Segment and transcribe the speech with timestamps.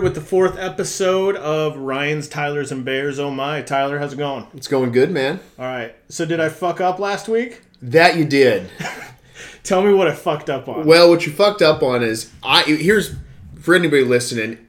[0.00, 3.18] here with the fourth episode of Ryan's, Tyler's, and Bears.
[3.18, 4.46] Oh my, Tyler, how's it going?
[4.54, 5.40] It's going good, man.
[5.58, 5.94] All right.
[6.08, 7.60] So did I fuck up last week?
[7.82, 8.70] That you did.
[9.62, 10.86] Tell me what I fucked up on.
[10.86, 13.14] Well, what you fucked up on is I here's
[13.60, 14.66] for anybody listening.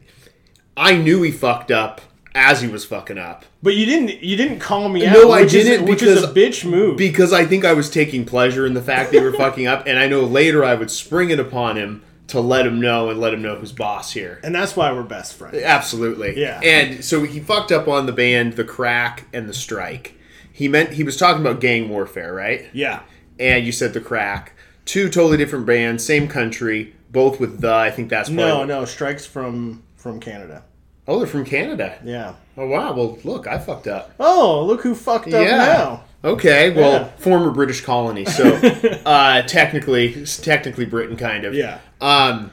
[0.76, 2.02] I knew he fucked up
[2.36, 4.24] as he was fucking up but you didn't.
[4.24, 5.14] You didn't call me out.
[5.14, 6.98] No, I which is- didn't which is a bitch move.
[6.98, 9.98] because I think I was taking pleasure in the fact they were fucking up, and
[10.00, 13.34] I know later I would spring it upon him to let him know and let
[13.34, 14.40] him know who's boss here.
[14.44, 15.58] and that's why we're best friends.
[15.62, 16.40] Absolutely.
[16.40, 16.60] Yeah.
[16.62, 20.16] And so he fucked up on the band, the crack, and the strike.
[20.52, 22.66] He meant he was talking about gang warfare, right?
[22.74, 23.02] Yeah.
[23.40, 24.54] And you said the crack.
[24.86, 27.74] Two totally different bands, same country, both with the.
[27.74, 30.64] I think that's No, no, strikes from from Canada.
[31.08, 32.00] Oh, they're from Canada.
[32.04, 32.36] Yeah.
[32.58, 32.94] Oh wow.
[32.94, 34.14] Well, look, I fucked up.
[34.20, 35.58] Oh, look who fucked up yeah.
[35.58, 36.04] now.
[36.24, 36.70] Okay.
[36.72, 37.04] Well, Yeah.
[37.18, 38.54] former British colony, so
[39.06, 41.54] uh, technically, technically Britain, kind of.
[41.54, 41.80] Yeah.
[42.00, 42.52] Um,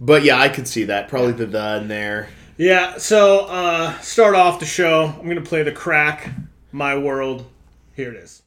[0.00, 1.08] but yeah, I could see that.
[1.08, 2.28] Probably the the in there.
[2.56, 2.98] Yeah.
[2.98, 5.14] So uh, start off the show.
[5.18, 6.30] I'm gonna play the crack.
[6.72, 7.46] My world.
[7.94, 8.42] Here it is.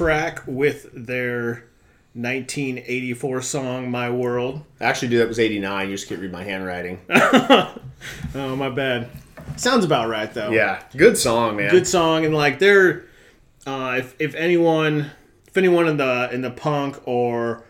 [0.00, 1.64] Crack with their
[2.14, 5.90] 1984 song "My World." Actually, dude, that was eighty nine.
[5.90, 7.00] You just can't read my handwriting.
[8.34, 9.10] Oh, my bad.
[9.56, 10.50] Sounds about right though.
[10.52, 11.70] yeah, good song, man.
[11.70, 13.04] good song and like they're
[13.66, 15.10] uh, if if anyone
[15.46, 17.62] if anyone in the in the punk or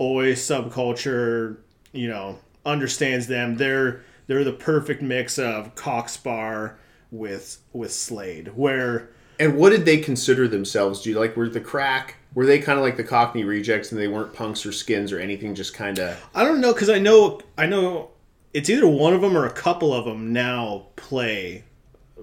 [0.00, 1.58] oi subculture
[1.92, 6.78] you know understands them they're they're the perfect mix of Cock Sparrer
[7.10, 11.02] with with Slade, where And what did they consider themselves?
[11.02, 12.16] Do you like were the crack?
[12.34, 15.18] Were they kind of like the Cockney rejects, and they weren't punks or skins or
[15.20, 15.54] anything?
[15.54, 16.24] Just kind of.
[16.34, 18.10] I don't know because I know I know
[18.52, 21.64] it's either one of them or a couple of them now play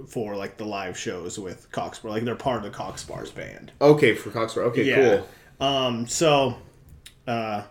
[0.08, 3.32] for like the live shows with Cock Sparrer, like they're part of the Cock Sparrer's
[3.32, 3.72] band.
[3.82, 4.68] Okay, for Cock Sparrer.
[4.68, 5.18] Okay, Yeah.
[5.60, 5.68] cool.
[5.68, 6.08] Um.
[6.08, 6.56] So,
[7.28, 7.64] uh,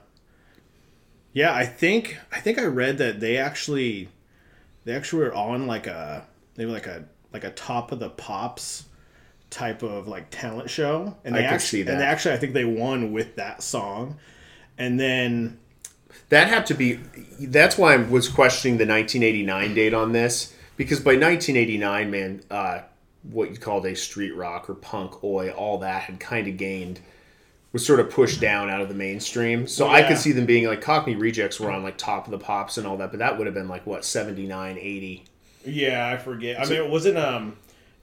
[1.33, 4.09] yeah, I think I think I read that they actually
[4.85, 8.11] they actually were on like a they were like a like a top of the
[8.11, 8.85] pops
[9.51, 11.93] type of like talent show, and they I actually see that.
[11.93, 14.17] and they actually I think they won with that song,
[14.79, 15.59] and then
[16.31, 17.01] That had to be.
[17.41, 22.81] That's why I was questioning the 1989 date on this because by 1989, man, uh,
[23.25, 27.01] what you called a street rock or punk, oi, all that had kind of gained
[27.73, 29.67] was sort of pushed down out of the mainstream.
[29.67, 30.09] So I Yeah.
[30.09, 32.87] could see them being like Cockney Rejects were on like top of the pops and
[32.87, 35.25] all that, but that would have been like what 79, 80.
[35.67, 36.59] Yeah, I forget.
[36.61, 37.57] I mean, it wasn't um,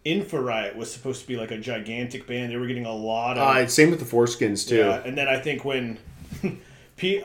[0.06, 2.52] Infa-Riot was supposed to be like a gigantic band.
[2.52, 4.78] They were getting a lot of Uh, same with the 4-Skins too.
[4.78, 5.02] yeah.
[5.04, 5.98] And then I think when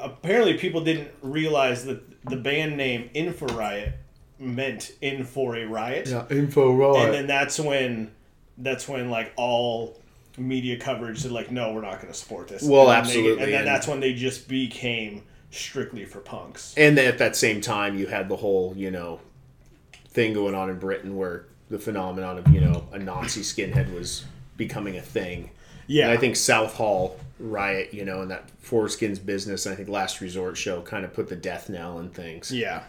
[0.01, 3.95] apparently people didn't realize that the band name Infa-Riot
[4.39, 7.05] meant in for a riot, Yeah, info riot.
[7.07, 8.11] and then that's when
[8.59, 9.99] that's when like all
[10.37, 12.63] media coverage said like, no, we're not going to support this.
[12.63, 16.19] Well, And then they- absolutely, and then and- that's when they just became strictly for
[16.21, 16.75] punks.
[16.77, 19.21] And at that same time, you had the whole, you know,
[20.09, 24.25] thing going on in Britain where the phenomenon of, you know, a Nazi skinhead was
[24.59, 25.51] becoming a thing.
[25.87, 29.89] Yeah, And I think Southall riot, you know, and that 4-Skins business, and I think
[29.89, 32.53] Last Resort show kind of put the death knell in things.
[32.53, 32.85] Yeah,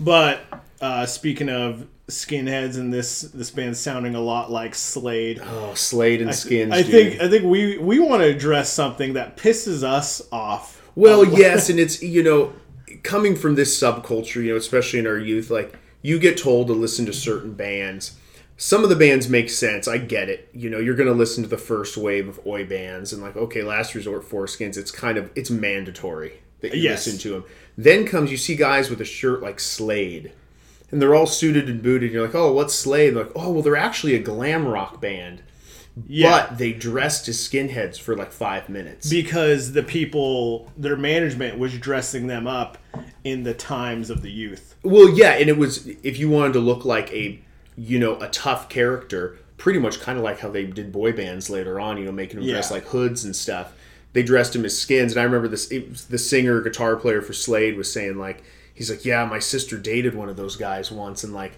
[0.00, 0.40] but
[0.80, 5.40] uh, speaking of skinheads, and this this band sounding a lot like Slade.
[5.44, 6.72] Oh, Slade and Skins.
[6.72, 6.90] I dude.
[6.90, 10.82] think I think we we want to address something that pisses us off.
[10.94, 12.52] Well, yes, and it's you know,
[13.02, 16.72] coming from this subculture, you know, especially in our youth, like you get told to
[16.72, 18.16] listen to certain bands.
[18.56, 19.88] Some of the bands make sense.
[19.88, 20.48] I get it.
[20.52, 23.36] You know, you're going to listen to the first wave of oi bands, and like,
[23.36, 24.76] okay, Last Resort, 4-Skins.
[24.76, 27.06] It's kind of it's mandatory that you Yes.
[27.06, 27.44] listen to them.
[27.76, 30.32] Then comes you see guys with a shirt like Slade,
[30.90, 32.10] and they're all suited and booted.
[32.10, 33.14] And you're like, oh, what's Slade?
[33.16, 35.42] They're like, oh, well, they're actually a glam rock band,
[36.06, 39.10] Yeah, but they dressed as skinheads for like five minutes.
[39.10, 42.78] because the people, their management was dressing them up
[43.24, 44.76] in the times of the youth.
[44.84, 47.40] Well, yeah, and it was if you wanted to look like a
[47.76, 51.50] you know a tough character, pretty much kind of like how they did boy bands
[51.50, 51.96] later on.
[51.96, 53.72] You know, making them dress like hoods and stuff.
[54.12, 55.68] They dressed him as skins, and I remember this.
[55.68, 58.42] The singer, guitar player for Slade was saying like
[58.74, 61.52] he's like, yeah, my sister dated one of those guys once, and like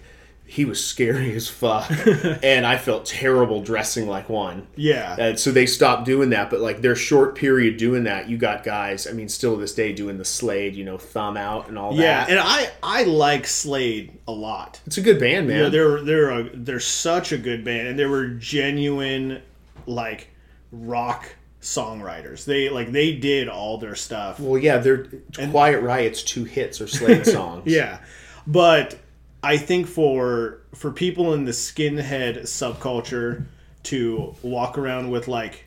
[0.47, 1.89] he was scary as fuck,
[2.43, 4.67] and I felt terrible dressing like one.
[4.75, 8.37] Yeah, And so they stopped doing that, but like their short period doing that, you
[8.37, 9.07] got guys.
[9.07, 11.93] I mean, still to this day doing the Slade, you know, thumb out and all
[11.93, 12.29] yeah, that.
[12.29, 14.81] Yeah and I I like Slade a lot.
[14.85, 15.63] it's a good band, man.
[15.63, 19.41] Yeah, they're they're a, they're such a good band, and they were genuine
[19.85, 20.29] like
[20.71, 22.45] rock songwriters.
[22.45, 24.39] They like they did all their stuff.
[24.39, 25.07] Well, yeah, they're
[25.51, 27.63] Quiet Riot's two hits or Slade songs.
[27.65, 27.99] Yeah,
[28.45, 28.97] but
[29.45, 33.45] I think for for people in the skinhead subculture
[33.83, 35.65] to walk around with like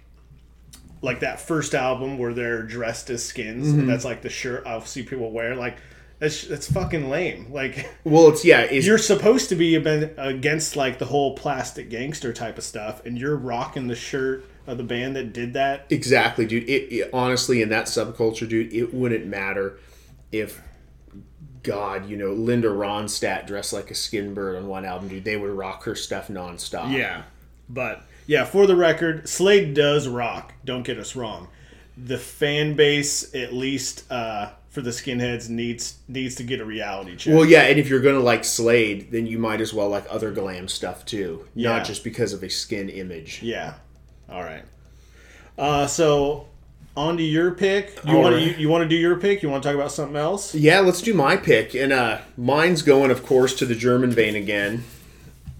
[1.00, 3.80] like that first album where they're dressed as skins, Mm-hmm.
[3.80, 5.54] and that's like the shirt I'll see people wear.
[5.54, 5.78] Like
[6.18, 7.52] that's that's fucking lame.
[7.52, 12.32] Like Well, it's yeah, it's, you're supposed to be against like the whole plastic gangster
[12.32, 15.86] type of stuff, and you're rocking the shirt of the band that did that.
[15.88, 16.64] exactly, dude.
[16.64, 19.78] It, it honestly in that subculture, dude, it wouldn't matter
[20.32, 20.60] if
[21.68, 25.24] God, you know, Linda Ronstadt dressed like a skin bird on one album, dude.
[25.24, 26.92] They would rock her stuff nonstop.
[26.96, 27.22] Yeah,
[27.68, 30.52] but yeah, for the record, Slade does rock.
[30.64, 31.48] Don't get us wrong.
[31.96, 37.16] The fan base, at least uh, for the skinheads, needs needs to get a reality
[37.16, 37.34] check.
[37.34, 40.30] Well, yeah, and if you're gonna like Slade, then you might as well like other
[40.30, 41.70] glam stuff too, Yeah.
[41.70, 43.40] not just because of a skin image.
[43.42, 43.74] yeah.
[44.30, 44.62] All right.
[45.56, 46.46] Uh, so
[46.98, 47.98] on to your pick.
[48.04, 48.42] You want right.
[48.42, 49.42] you, you want to do your pick?
[49.42, 50.54] You want to talk about something else?
[50.54, 51.74] Yeah, let's do my pick.
[51.74, 54.84] And uh mine's going of course to the German vein again.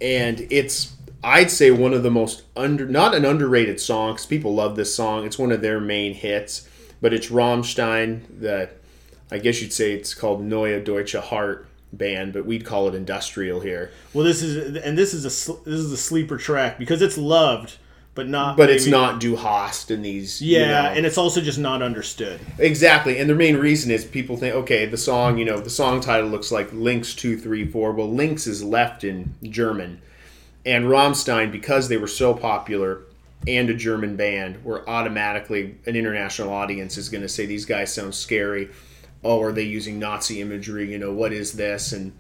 [0.01, 4.55] And it's I'd say one of the most under not an underrated song 'cause people
[4.55, 5.25] love this song.
[5.27, 6.69] It's one of their main hits,
[7.01, 8.71] but it's Rammstein, the
[9.31, 13.61] I guess you'd say it's called Neue Deutsche Härte band, but we'd call it industrial
[13.61, 13.91] here.
[14.13, 17.77] Well, this is and this is a this is a sleeper track because it's loved,
[18.19, 18.57] but not.
[18.57, 20.89] But it's not Du Hast in these you Yeah, know.
[20.89, 22.41] and it's also just not understood.
[22.59, 26.01] Exactly, and the main reason is people think, okay, the song, you know, the song
[26.01, 27.93] title looks like Links two three four.
[27.93, 30.03] Well, Links is left in German,
[30.67, 33.03] and Rammstein, because they were so popular
[33.47, 37.95] and a German band, were automatically an international audience is going to say these guys
[37.95, 38.69] sound scary.
[39.23, 40.91] Oh, are they using Nazi imagery?
[40.91, 41.93] You know, what is this?
[41.93, 42.13] And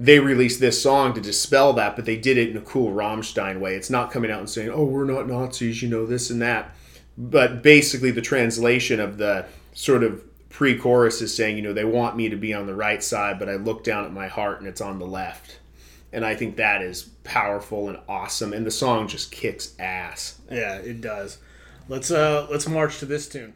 [0.00, 3.60] they released this song to dispel that, but they did it in a cool Rammstein
[3.60, 3.74] way.
[3.74, 6.74] It's not coming out and saying, "Oh, we're not Nazis," you know this and that.
[7.18, 12.16] But basically, the translation of the sort of pre-chorus is saying, you know, they want
[12.16, 14.66] me to be on the right side, but I look down at my heart and
[14.66, 15.58] it's on the left.
[16.12, 20.40] And I think that is powerful and awesome, and the song just kicks ass.
[20.50, 21.38] Yeah, it does.
[21.88, 23.54] Let's uh let's march to this tune.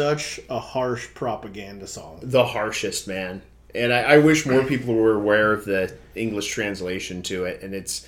[0.00, 2.18] Such a harsh propaganda song.
[2.22, 3.42] the harshest man
[3.74, 7.74] and I, I wish more people were aware of the english translation to it and
[7.74, 8.06] it's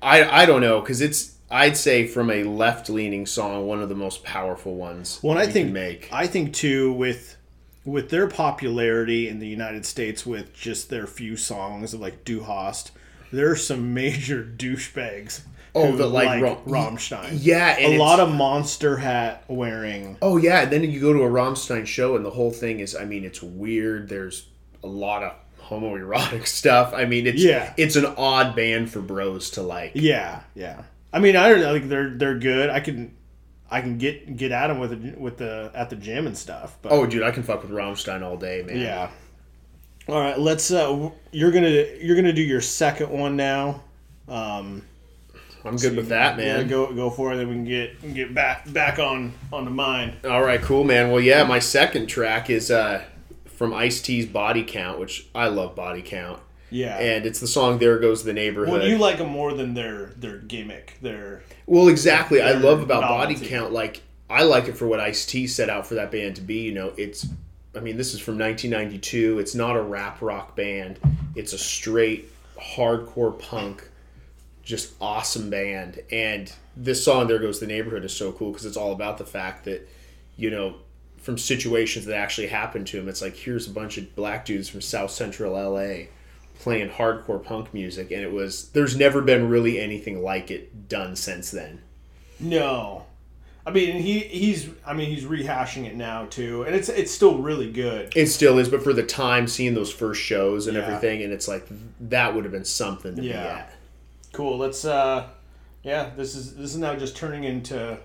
[0.00, 3.94] i i don't know because it's i'd say from a left-leaning song one of the
[3.94, 7.36] most powerful ones Well, I think can make I think too with
[7.84, 12.40] with their popularity in the United States with just their few songs of like Du
[12.44, 12.92] Hast,
[13.30, 15.42] there are some major douchebags.
[15.76, 17.38] Oh, that like Ra- Rammstein.
[17.40, 20.16] yeah a lot of monster hat wearing.
[20.22, 22.94] oh yeah and then you go to a rammstein show and the whole thing is
[22.94, 24.46] i mean it's weird there's
[24.82, 25.32] a lot of
[25.68, 27.72] homoerotic stuff i mean it's Yeah.
[27.76, 30.82] it's an odd band for bros to like Yeah, yeah.
[31.12, 31.72] I mean, I don't know.
[31.72, 32.70] Like they're they're good.
[32.70, 33.16] I can
[33.70, 36.76] I can get get at them with the, with the at the gym and stuff.
[36.82, 39.10] But oh dude i can fuck with rammstein all day man yeah.
[40.08, 40.70] All right, let's.
[40.70, 43.84] Uh, you're gonna you're gonna do your second one now.
[44.28, 44.82] Um,
[45.64, 47.36] i'm good with that yeah, man go go for it.
[47.36, 50.16] Then we can get get back back on on the mine.
[50.24, 51.10] All right, cool, man.
[51.10, 53.02] Well, yeah, my second track is uh,
[53.46, 56.40] from Ice T's Body Count, which I love Body Count,
[56.70, 56.98] Yeah.
[56.98, 60.06] and it's the song "There Goes the Neighborhood." well, you like them more than their
[60.16, 60.98] their gimmick.
[61.00, 62.42] Their Well, exactly.
[62.42, 63.36] I love about Body.
[63.36, 63.72] Count.
[63.72, 66.62] Like, I like it for what Ice T set out for that band to be.
[66.62, 67.26] You know, it's.
[67.76, 69.40] I mean, this is from 1992.
[69.40, 70.98] It's not a rap rock band.
[71.34, 73.88] It's a straight hardcore punk,
[74.64, 76.00] just awesome band.
[76.10, 79.24] And this song, "There Goes the Neighborhood," is so cool because it's all about the
[79.26, 79.88] fact that,
[80.36, 80.76] you know,
[81.18, 83.08] from situations that actually happened to him.
[83.08, 86.08] It's like here's a bunch of black dudes from South Central LA
[86.60, 88.68] playing hardcore punk music, and it was.
[88.70, 91.80] There's never been really anything like it done since then.
[92.40, 93.06] no,
[93.66, 97.38] I mean he he's I mean he's rehashing it now too, and it's it's still
[97.38, 98.12] really good.
[98.14, 100.84] It still is, but for the time, seeing those first shows and Yeah.
[100.84, 101.66] everything, and it's like
[102.00, 103.72] that would have been something to be at.
[104.34, 104.58] Cool.
[104.58, 105.28] Let's uh,
[105.82, 106.10] yeah.
[106.16, 107.98] This is this is now just turning into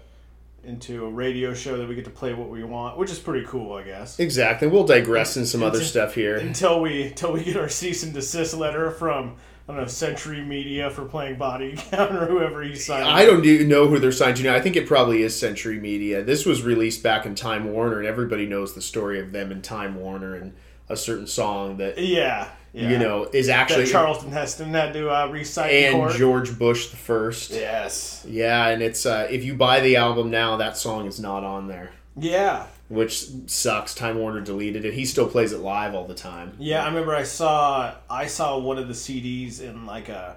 [0.63, 3.45] into a radio show that we get to play what we want, which is pretty
[3.47, 4.19] cool, I guess.
[4.19, 4.67] Exactly.
[4.67, 6.37] We'll digress in some other stuff here.
[6.37, 10.41] Until we until we get our cease and desist letter from I don't know Century
[10.41, 13.07] Media for playing Body Count or whoever he signed.
[13.07, 14.55] I don't even know who they're signed to now.
[14.55, 16.23] I think it probably is Century Media.
[16.23, 19.63] This was released back in Time Warner, and everybody knows the story of them and
[19.63, 20.53] Time Warner and
[20.89, 22.49] a certain song that Yeah.
[22.71, 22.89] Yeah.
[22.91, 26.11] you know is that actually Charlton Heston had to uh, recite and.
[26.13, 27.49] George Bush the first.
[27.51, 28.23] yes.
[28.27, 31.67] Yeah, and it's uh, if you buy the album now, that song is not on
[31.67, 32.67] there, Yeah.
[32.87, 33.95] which sucks.
[33.95, 34.93] Time Warner deleted it.
[34.93, 36.53] He still plays it live all the time.
[36.59, 40.35] Yeah, I remember I saw I saw one of the CDs in like a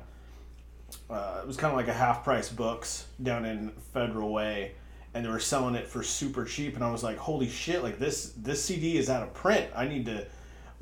[1.11, 4.73] uh, it was kind of like a half price books down in Federal Way,
[5.15, 7.83] and they were selling it for super cheap, and I was like, holy shit!
[7.83, 9.71] Like this this CD is out of print.
[9.77, 10.27] I need to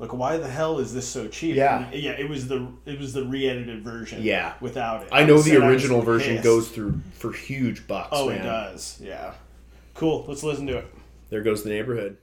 [0.01, 1.55] like why the hell is this so cheap?
[1.55, 1.85] Yeah.
[1.85, 2.13] And, yeah.
[2.13, 4.23] It was the it was the re-edited version.
[4.23, 4.55] Yeah.
[4.59, 5.09] without it.
[5.11, 6.43] I know the original version pissed.
[6.43, 8.09] goes through for huge bucks.
[8.11, 8.39] Oh, man.
[8.39, 8.99] it does.
[8.99, 9.33] Yeah.
[9.93, 10.25] Cool.
[10.27, 10.87] Let's listen to it.
[11.29, 12.17] There goes the neighborhood.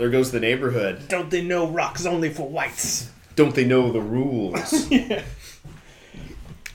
[0.00, 1.08] There goes the neighborhood.
[1.08, 3.10] Don't they know rock's only for whites?
[3.36, 4.90] Don't they know the rules?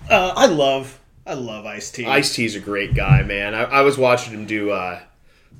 [0.08, 2.06] Uh, I love, I love Ice T.
[2.06, 3.56] Ice T's a great guy, man.
[3.56, 5.00] I, I was watching him do uh,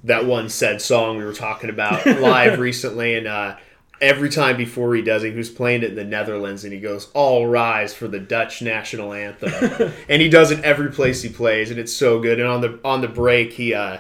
[0.04, 3.56] that one said song we were talking about live recently, and uh,
[4.00, 6.80] every time before he does it, he was playing it in the Netherlands, and he
[6.80, 11.30] goes, "All rise for the Dutch national anthem," and he does it every place he
[11.30, 12.40] plays, and it's so good.
[12.40, 13.98] And on the on the break, he, uh,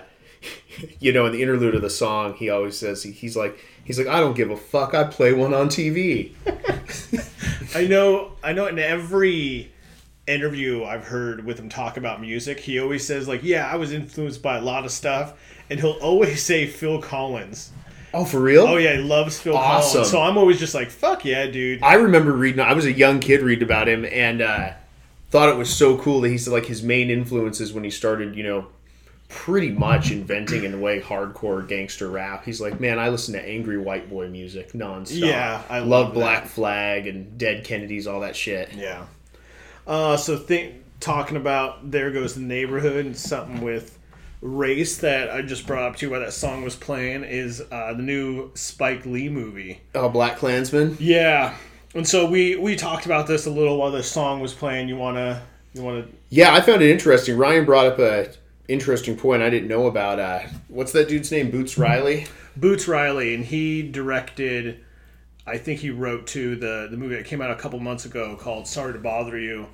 [0.99, 3.57] you know, in the interlude of the song, he always says he, he's like.
[3.85, 4.95] He's like, I don't give a fuck.
[4.95, 6.33] I play one on TV.
[7.75, 8.65] I know, I know.
[8.65, 9.71] In every
[10.27, 13.91] interview I've heard with him talk about music, he always says like, "Yeah, I was
[13.93, 15.33] influenced by a lot of stuff,"
[15.69, 17.71] and he'll always say Phil Collins.
[18.13, 18.63] Oh, for real?
[18.63, 19.91] Oh yeah, he loves Phil Awesome.
[19.91, 20.11] Collins.
[20.11, 22.61] So I'm always just like, "Fuck yeah, dude." I remember reading.
[22.61, 24.71] I was a young kid reading about him, and uh,
[25.29, 28.35] thought it was so cool that he said like his main influences when he started,
[28.35, 28.67] you know,
[29.27, 32.45] pretty much inventing in a way hardcore gangster rap.
[32.45, 35.27] He's like, man, I listen to angry white boy music nonstop.
[35.27, 36.45] Yeah, I love, love Black.
[36.47, 38.73] Flag and Dead Kennedys, all that shit.
[38.73, 39.05] Yeah.
[39.87, 43.99] Uh, so think talking about there goes the neighborhood and something with
[44.41, 47.93] race that I just brought up to you while that song was playing is uh,
[47.93, 49.81] the new Spike Lee movie.
[49.93, 50.97] Oh, Black Klansman.
[50.99, 51.55] Yeah,
[51.93, 54.87] and so we we talked about this a little while the song was playing.
[54.87, 55.41] You wanna
[55.73, 57.37] you wanna Yeah, I found it interesting.
[57.37, 58.29] Ryan brought up a
[58.67, 60.19] interesting point I didn't know about.
[60.19, 61.51] Uh, what's that dude's name?
[61.51, 62.27] Boots Riley.
[62.55, 64.79] Boots Riley and he directed.
[65.47, 68.35] I think he wrote to the the movie that came out a couple months ago
[68.39, 69.67] called "Sorry to Bother You."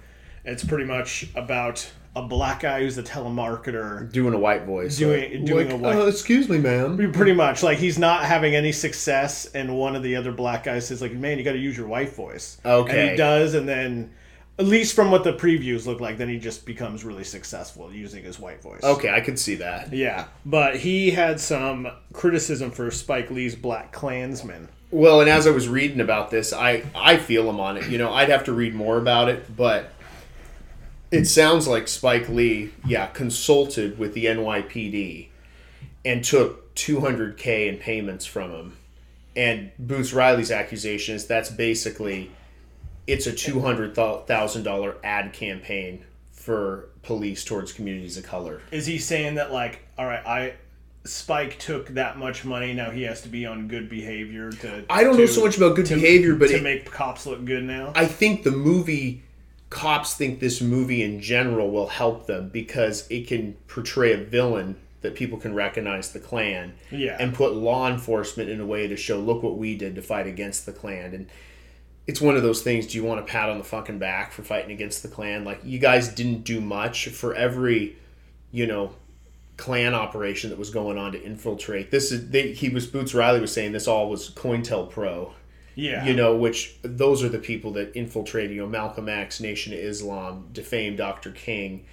[0.44, 4.98] It's pretty much about a black guy who's a telemarketer Doing a white voice.
[4.98, 6.98] Doing- Like, doing like, a white- "Uh, excuse me, ma'am.
[7.14, 10.88] Pretty much, like he's not having any success, and one of the other black guys
[10.88, 13.00] says, "Like, man, you got to use your white voice." Okay.
[13.02, 14.12] and he does, and then,
[14.62, 18.24] at least from what the previews look like, then he just becomes really successful using
[18.24, 18.84] his white voice.
[18.84, 19.92] Okay, I can see that.
[19.92, 24.70] Yeah, but he had some criticism for Spike Lee's Black Klansman.
[24.92, 27.90] Well, and as I was reading about this, I I feel him on it.
[27.90, 29.94] You know, I'd have to read more about it, but
[31.10, 35.30] it sounds like Spike Lee, yeah, consulted with the NYPD
[36.06, 38.78] and took 200k in payments from him.
[39.36, 42.30] And Boots Riley's accusation is that's basically
[43.08, 48.62] it's a two hundred thousand dollar ad campaign for police towards communities of color.
[48.72, 50.54] Is he saying that like, all right, I
[51.04, 54.86] Spike took that much money, now he has to be on good behavior to?
[54.90, 57.64] I don't know so much about good behavior, but to it, make cops look good
[57.64, 57.92] now.
[57.96, 59.24] I think the movie
[59.72, 64.76] cops think this movie in general will help them because it can portray a villain
[65.00, 67.18] that people can recognize the Klan Yeah.
[67.20, 70.28] and put law enforcement in a way to show look what we did to fight
[70.28, 71.28] against the Klan and
[72.08, 74.44] it's one of those things do you want a pat on the fucking back for
[74.44, 77.96] fighting against the clan like you guys didn't do much for every
[78.52, 78.94] you know
[79.58, 83.40] clan operation that was going on to infiltrate this is they, he was Boots Riley
[83.40, 85.34] was saying this all was COINTELPRO
[85.76, 89.74] yeah, you know, which those are the people that infiltrated, you know, Malcolm X, Nation
[89.74, 91.32] of Islam, defamed Dr.
[91.32, 91.86] King,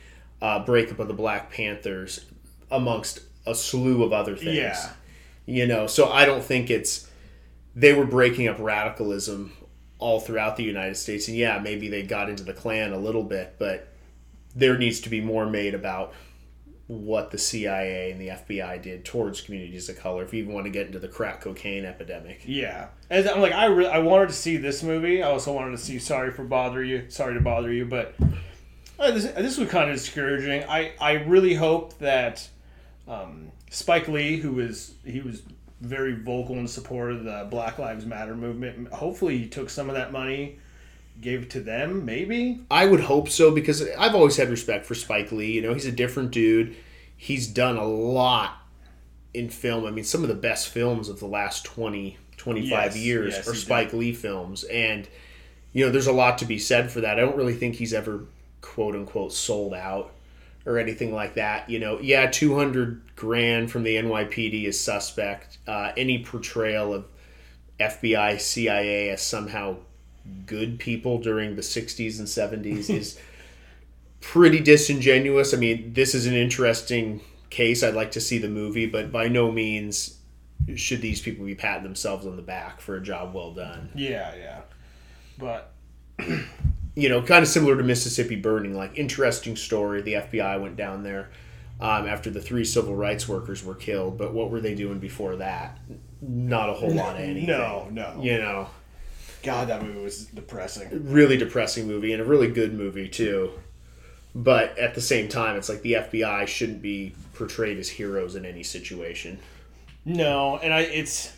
[0.42, 2.26] uh, breakup of the Black Panthers,
[2.70, 4.56] amongst a slew of other things.
[4.56, 4.90] Yeah.
[5.46, 7.08] You know, so I don't think it's
[7.74, 9.52] they were breaking up radicalism
[9.98, 13.24] all throughout the United States, and yeah, maybe they got into the Klan a little
[13.24, 13.88] bit, but
[14.54, 16.14] there needs to be more made about
[16.88, 20.22] what the CIA and the FBI did towards communities of color.
[20.22, 22.42] If you even want to get into the crack cocaine epidemic.
[22.46, 25.22] Yeah, I'm like I re- I wanted to see this movie.
[25.22, 27.04] I also wanted to see Sorry for Bother You.
[27.10, 28.14] Sorry to bother you, but
[28.98, 30.64] uh, this this was kind of discouraging.
[30.64, 32.48] I I really hope that
[33.06, 35.42] um, Spike Lee, who was he was
[35.80, 38.92] very vocal in support of the Black Lives Matter movement.
[38.92, 40.58] Hopefully, he took some of that money,
[41.20, 42.04] gave it to them.
[42.04, 42.60] Maybe.
[42.70, 45.52] I would hope so because I've always had respect for Spike Lee.
[45.52, 46.76] You know, he's a different dude.
[47.16, 48.62] He's done a lot
[49.34, 49.86] in film.
[49.86, 53.48] I mean, some of the best films of the last 20, 25 Yes, years yes,
[53.48, 54.64] are Spike Lee films.
[54.64, 55.08] And,
[55.72, 57.18] you know, there's a lot to be said for that.
[57.18, 58.24] I don't really think he's ever,
[58.60, 60.12] quote unquote, sold out
[60.68, 61.68] or anything like that.
[61.70, 65.58] You know, yeah, 200 grand from the NYPD is suspect.
[65.66, 67.06] Uh, any portrayal of
[67.80, 69.76] FBI, CIA as somehow
[70.44, 73.18] good people during the 60s and 70s is
[74.20, 75.54] pretty disingenuous.
[75.54, 77.82] I mean, this is an interesting case.
[77.82, 80.18] I'd like to see the movie, but by no means
[80.74, 83.88] should these people be patting themselves on the back for a job well done.
[83.94, 84.60] Yeah, yeah.
[85.38, 85.72] But
[86.98, 88.76] you know, kind of similar to Mississippi Burning.
[88.76, 90.02] Like interesting story.
[90.02, 91.30] The FBI went down there
[91.80, 94.18] um, after the three civil rights workers were killed.
[94.18, 95.78] But what were they doing before that?
[96.20, 97.46] Not a whole lot of anything.
[97.46, 98.18] No, no.
[98.20, 98.70] You know,
[99.44, 101.12] God, that movie was depressing.
[101.12, 103.52] really depressing movie and a really good movie too.
[104.34, 108.44] But at the same time, it's like the FBI shouldn't be portrayed as heroes in
[108.44, 109.38] any situation.
[110.04, 111.32] No, and I it's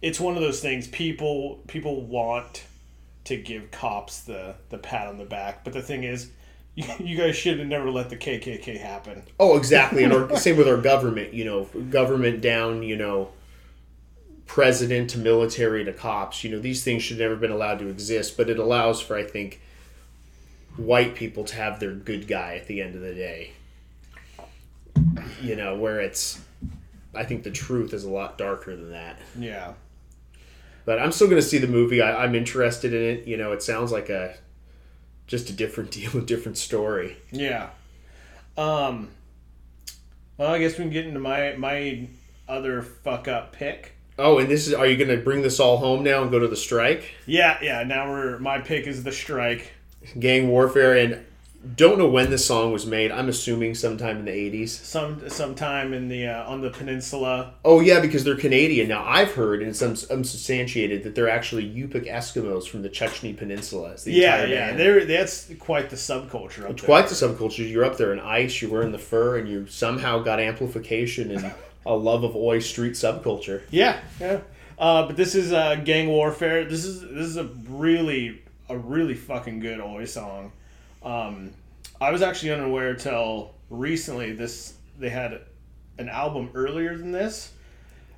[0.00, 2.64] it's one of those things people people want
[3.28, 6.30] to give cops the the pat on the back, but the thing is
[6.74, 9.22] you, you guys should have never let the KKK happen.
[9.38, 10.04] Oh, exactly.
[10.04, 11.34] And our, same with our government.
[11.34, 12.82] You know, government down.
[12.82, 13.30] You know,
[14.46, 16.44] president to military to cops.
[16.44, 18.36] You know, these things should never been allowed to exist.
[18.36, 19.60] But it allows for, I think,
[20.76, 23.52] white people to have their good guy at the end of the day.
[25.42, 26.40] You know, where it's,
[27.14, 29.18] I think the truth is a lot darker than that.
[29.38, 29.74] Yeah.
[30.88, 32.00] But I'm still going to see the movie.
[32.00, 33.26] I, I'm interested in it.
[33.26, 34.34] You know, it sounds like a
[35.26, 37.18] just a different deal, a different story.
[37.30, 37.68] Yeah.
[38.56, 39.10] Um
[40.38, 42.08] well, I guess we can get into my my
[42.48, 43.96] other fuck up pick.
[44.18, 44.72] Oh, and this is.
[44.72, 47.12] Are you going to bring this all home now and go to the strike?
[47.26, 47.82] Yeah, yeah.
[47.82, 49.74] Now we're my pick is the strike.
[50.18, 51.22] gang warfare and
[51.74, 55.92] don't know when this song was made i'm assuming sometime in the 80s Some sometime
[55.92, 57.54] in the uh, on the peninsula.
[57.64, 61.64] oh yeah because they're canadian now i've heard and it's uns- unsubstantiated that they're actually
[61.68, 64.72] yupik eskimos from the chechnya peninsula the Yeah, yeah.
[64.74, 66.86] They're that's quite the subculture up there.
[66.86, 70.20] quite the subculture you're up there in ice you're wearing the fur and you somehow
[70.20, 71.52] got amplification and
[71.84, 74.40] a love of oi street subculture Yeah, yeah.
[74.78, 76.64] Uh, but this is uh, gang warfare.
[76.64, 80.52] This is this is a really a really fucking good Oi song.
[81.08, 81.52] Um,
[82.00, 84.32] I was actually unaware till recently.
[84.32, 85.40] This they had
[85.98, 87.52] an album earlier than this.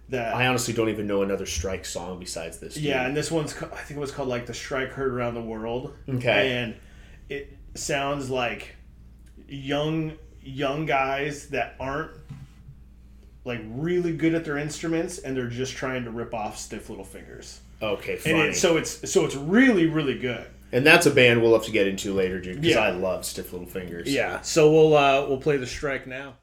[0.09, 2.83] That i honestly don't even know another strike song besides this dude.
[2.83, 5.40] yeah, and this one's I think it was called like the Strike Heard Around the
[5.42, 5.94] World.
[6.09, 6.50] Okay.
[6.59, 6.74] and
[7.29, 8.74] it sounds like
[9.48, 12.11] young young guys that aren't
[13.44, 17.05] like really good at their instruments and they're just trying to rip off stiff little
[17.05, 17.61] fingers.
[17.81, 18.48] okay And funny.
[18.48, 20.44] it, so it's so it's really really good.
[20.73, 22.81] And that's a band we'll have to get into later dude because Yeah.
[22.83, 24.41] i love stiff little fingers Yeah.
[24.43, 26.37] So we'll uh we'll play the strike now.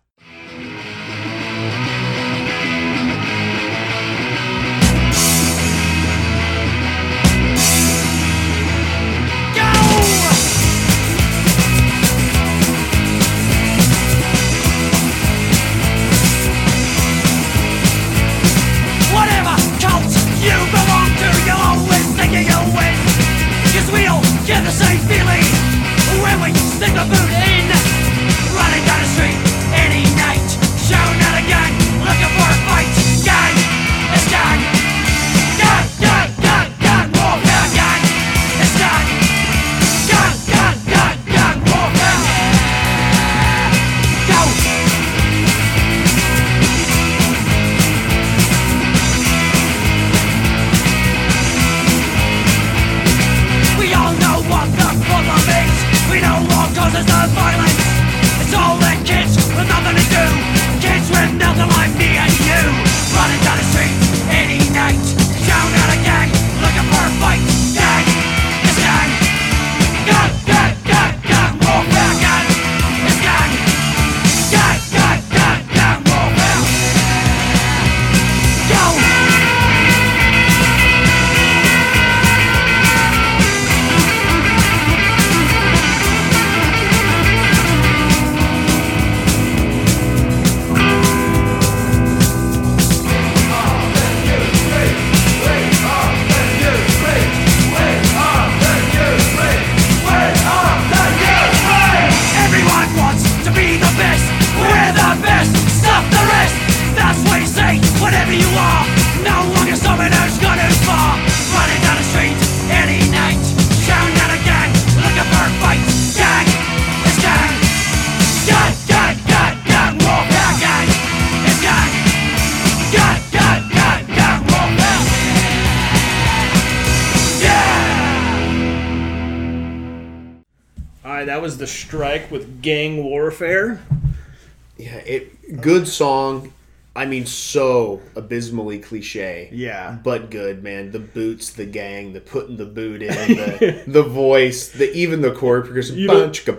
[135.87, 136.53] Good song.
[136.95, 139.49] I mean, so abysmally cliche.
[139.51, 139.97] Yeah.
[140.03, 140.89] but good, man.
[140.91, 145.31] The boots, the gang, the putting the boot in, the, the voice, the even the
[145.31, 145.97] chord progression.
[145.97, 146.53] You know- Bunch, ka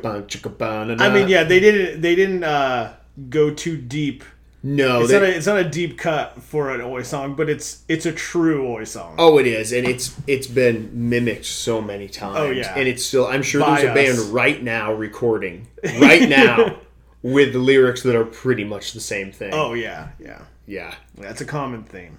[0.50, 1.00] bun.
[1.00, 2.94] I mean, yeah, they didn't they didn't uh
[3.28, 4.22] go too deep
[4.62, 7.50] No, It's they- not a, it's not a deep cut for an Oi song, but
[7.50, 9.16] it's it's a true Oi song.
[9.18, 12.36] Oh, it is, and it's it's been mimicked so many times.
[12.38, 12.74] Oh, yeah.
[12.76, 13.26] and it's still.
[13.26, 15.66] I'm sure By there's a band right now recording
[16.00, 16.67] right now
[17.22, 19.50] with lyrics that are pretty much the same thing.
[19.52, 20.42] Oh yeah, yeah.
[20.66, 22.18] yeah, That's a common theme.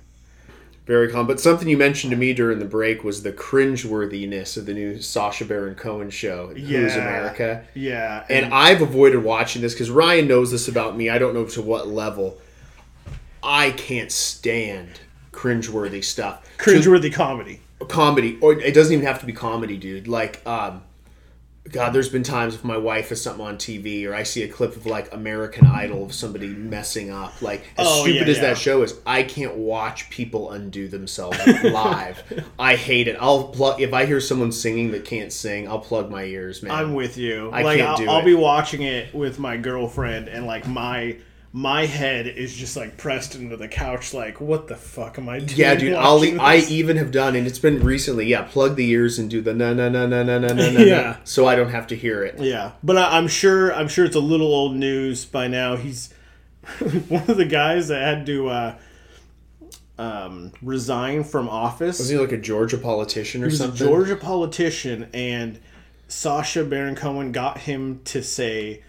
[0.85, 1.27] very common.
[1.27, 4.99] But something you mentioned to me during the break was the cringeworthiness of the new
[5.01, 6.95] Sacha Baron Cohen show, Who's Yeah.
[7.01, 7.63] America.
[7.75, 11.09] Yeah, And I've avoided watching this because Ryan knows this about me.
[11.09, 12.39] I don't know to what level.
[13.43, 14.99] I can't stand
[15.31, 16.45] cringeworthy stuff.
[16.57, 17.61] cringeworthy comedy.
[17.87, 20.81] comedy or it doesn't even have to be comedy dude like um
[21.71, 24.47] god there's been times if my wife has something on tv or i see a
[24.47, 28.37] clip of like american idol of somebody messing up like as Oh, stupid yeah, as
[28.37, 28.43] yeah.
[28.43, 32.23] that show is i can't watch people undo themselves live
[32.59, 36.09] i hate it i'll plug if i hear someone singing that can't sing i'll plug
[36.09, 37.49] my ears man I'm with you.
[37.51, 38.25] I like can't I'll, do I'll it.
[38.25, 41.17] be watching it with my girlfriend, and like my
[41.51, 44.13] my head is just like pressed into the couch.
[44.13, 45.51] Like, what the fuck am I doing?
[45.59, 45.93] yeah, dude.
[45.93, 48.27] I'll I even have done, and it's been recently.
[48.27, 50.79] Yeah, plug the ears and do the na na na na na na na na,
[50.79, 51.17] Yeah.
[51.23, 52.39] so I don't have to hear it.
[52.39, 55.75] Yeah, but I, I'm sure I'm sure it's a little old news by now.
[55.75, 56.13] He's
[57.07, 58.75] one of the guys that had to uh,
[59.97, 61.99] um, resign from office.
[61.99, 63.87] Is he like a Georgia politician or He was a something?
[63.87, 65.59] Georgia politician, and
[66.07, 68.83] Sacha Baron Cohen got him to say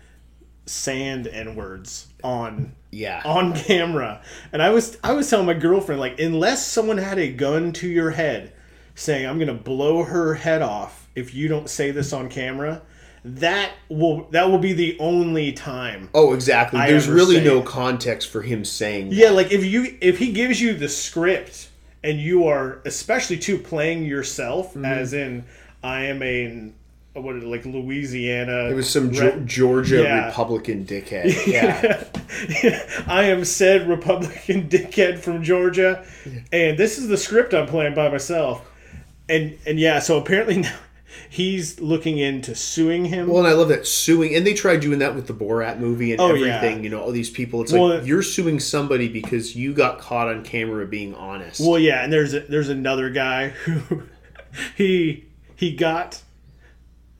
[0.67, 3.23] sand n words on Yeah.
[3.25, 4.23] on camera.
[4.53, 7.89] And I was I was telling my girlfriend like unless someone had a gun to
[7.89, 8.53] your head
[8.95, 12.83] saying I'm going to blow her head off if you don't say this on camera,
[13.25, 16.09] that will that will be the only time.
[16.15, 16.79] Oh, exactly.
[16.81, 17.67] I There's really no it.
[17.67, 19.09] context for him saying.
[19.13, 21.69] Yeah, like if you if he gives you the script
[22.03, 24.85] and you are especially too playing yourself Mm-hmm.
[24.85, 25.45] as in
[25.83, 26.73] I am a
[27.21, 30.27] what is it, like Louisiana It was some re- Georgia Yeah.
[30.27, 31.47] Republican dickhead.
[31.47, 32.05] Yeah.
[33.07, 36.05] I am said Republican dickhead from Georgia,
[36.53, 38.67] and this is the script I'm playing by myself.
[39.29, 40.75] And and yeah, so apparently now
[41.31, 43.29] he's looking into suing him.
[43.29, 46.13] well, and I love that suing, and they tried doing that with the Borat movie
[46.13, 46.57] and Oh, yeah.
[46.57, 46.83] everything.
[46.85, 47.63] You know, all these people.
[47.63, 51.61] It's Well, like you're suing somebody because you got caught on camera being honest.
[51.61, 54.03] Well, yeah, and there's a, there's another guy who
[54.77, 55.25] he
[55.57, 56.23] he got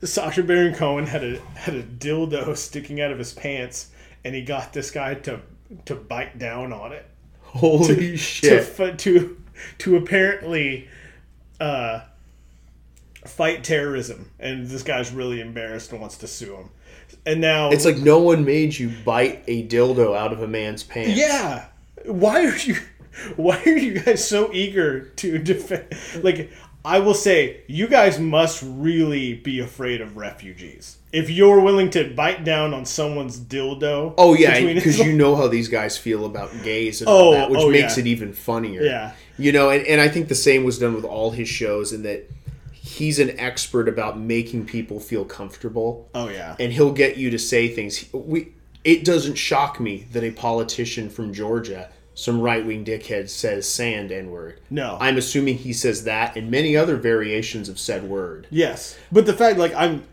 [0.03, 3.89] Sacha Baron Cohen had a had a dildo sticking out of his pants,
[4.23, 5.41] and he got this guy to
[5.85, 7.05] to bite down on it.
[7.41, 8.63] Holy to, shit!
[8.63, 9.37] fi- to
[9.79, 10.87] to apparently
[11.59, 12.01] uh,
[13.25, 16.69] fight terrorism, and this guy's really embarrassed and wants to sue him.
[17.25, 20.81] And now It's like no one made you bite a dildo out of a man's
[20.83, 21.19] pants.
[21.19, 21.65] yeah,
[22.05, 22.77] why are you
[23.35, 25.85] why are you guys so eager to defend?
[26.23, 26.51] Like
[26.83, 32.13] I will say, you guys must really be afraid of refugees if you're willing to
[32.13, 34.13] bite down on someone's dildo.
[34.17, 37.49] Oh yeah, because you know how these guys feel about gays and Oh, all that,
[37.51, 38.01] which oh, makes yeah.
[38.01, 38.81] it even funnier.
[38.81, 39.13] Yeah.
[39.37, 42.03] you know, and, and I think the same was done with all his shows, in
[42.03, 42.29] that
[42.71, 46.55] he's an expert about making people feel comfortable, Oh yeah.
[46.59, 48.05] and he'll get you to say things.
[48.13, 48.53] We
[48.83, 51.89] it doesn't shock me that a politician from Georgia,
[52.21, 54.61] some right wing dickhead, says sand n word.
[54.69, 54.95] No.
[55.01, 58.45] I'm assuming he says that and many other variations of said word.
[58.51, 60.03] Yes, but the fact, like, I'm,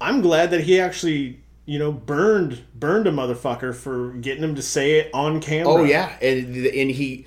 [0.00, 4.62] I'm glad that he actually, you know, burned burned a motherfucker for getting him to
[4.62, 5.74] say it on camera.
[5.74, 7.26] Oh yeah, and and he,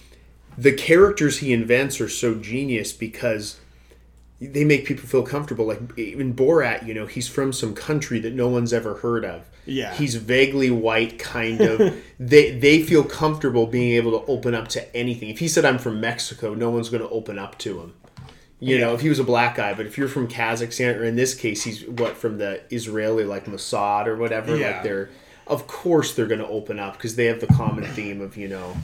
[0.57, 3.59] the characters he invents are so genius because
[4.41, 5.65] they make people feel comfortable.
[5.65, 9.45] Like in Borat, you know, he's from some country that no one's ever heard of.
[9.65, 9.93] Yeah.
[9.93, 11.95] he's vaguely white, kind of.
[12.19, 15.29] they they feel comfortable being able to open up to anything.
[15.29, 17.93] If he said I'm from Mexico, no one's going to open up to him.
[18.61, 21.15] You know, if he was a black guy, but if you're from Kazakhstan, or in
[21.15, 24.71] this case, he's what from the Israeli like Mossad or whatever, Yeah.
[24.71, 25.09] like they're,
[25.47, 28.49] of course they're going to open up because they have the common theme of you
[28.49, 28.75] know,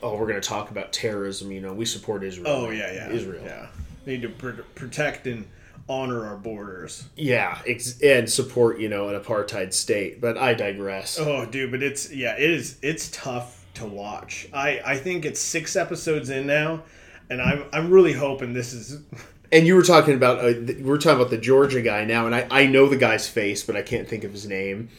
[0.00, 1.50] oh, we're going to talk about terrorism.
[1.50, 2.46] You know, we support Israel.
[2.48, 3.10] Oh yeah, yeah.
[3.10, 3.42] Israel.
[3.44, 3.66] Yeah.
[4.08, 5.46] Need to pr- protect and
[5.86, 7.10] honor our borders.
[7.14, 10.18] Yeah, ex- and support you know an apartheid state.
[10.18, 11.18] But I digress.
[11.20, 12.78] Oh, dude, but it's yeah, it is.
[12.80, 14.48] It's tough to watch.
[14.54, 16.84] I I think it's six episodes in now,
[17.28, 19.02] and I'm I'm really hoping this is.
[19.50, 20.52] And you were talking about uh,
[20.82, 23.62] we are talking about the Georgia guy now, and I, I know the guy's face,
[23.64, 24.90] but I can't think of his name.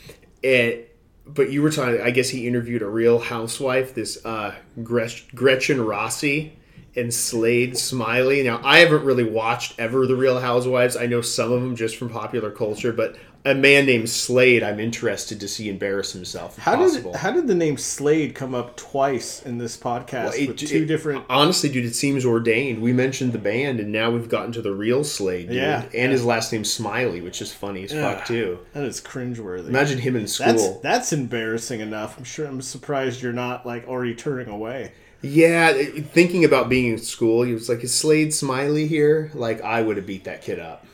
[0.43, 0.86] And
[1.24, 2.01] but you were talking.
[2.01, 6.59] I guess he interviewed a real housewife, this uh, Gretchen Rossi
[7.00, 8.43] and Slade Smiley.
[8.43, 10.95] Now I haven't really watched ever the Real Housewives.
[10.97, 14.82] I know some of them just from popular culture, but a man named Slade, I'm
[14.82, 16.58] interested to see embarrass himself.
[16.58, 17.14] How possible.
[17.14, 20.58] did how did the name Slade come up twice in this podcast Well, it- with
[20.58, 21.24] two it- different?
[21.30, 22.82] Honestly, dude, it seems ordained.
[22.82, 25.56] We mentioned the band, and now we've gotten to the real Slade, dude.
[25.56, 26.08] Yeah, And yeah.
[26.10, 28.60] his last name Smiley, which is funny as fuck ah, too.
[28.74, 29.70] That is cringeworthy.
[29.70, 30.80] Imagine him in that's school.
[30.84, 32.18] that's embarrassing enough.
[32.18, 32.45] I'm sure.
[32.45, 34.91] I'm surprised you're not like already turning away.
[35.22, 39.82] Yeah, thinking about being in school, he was like, "Is Slade Smiley here?" Like, I
[39.82, 40.86] would have beat that kid up.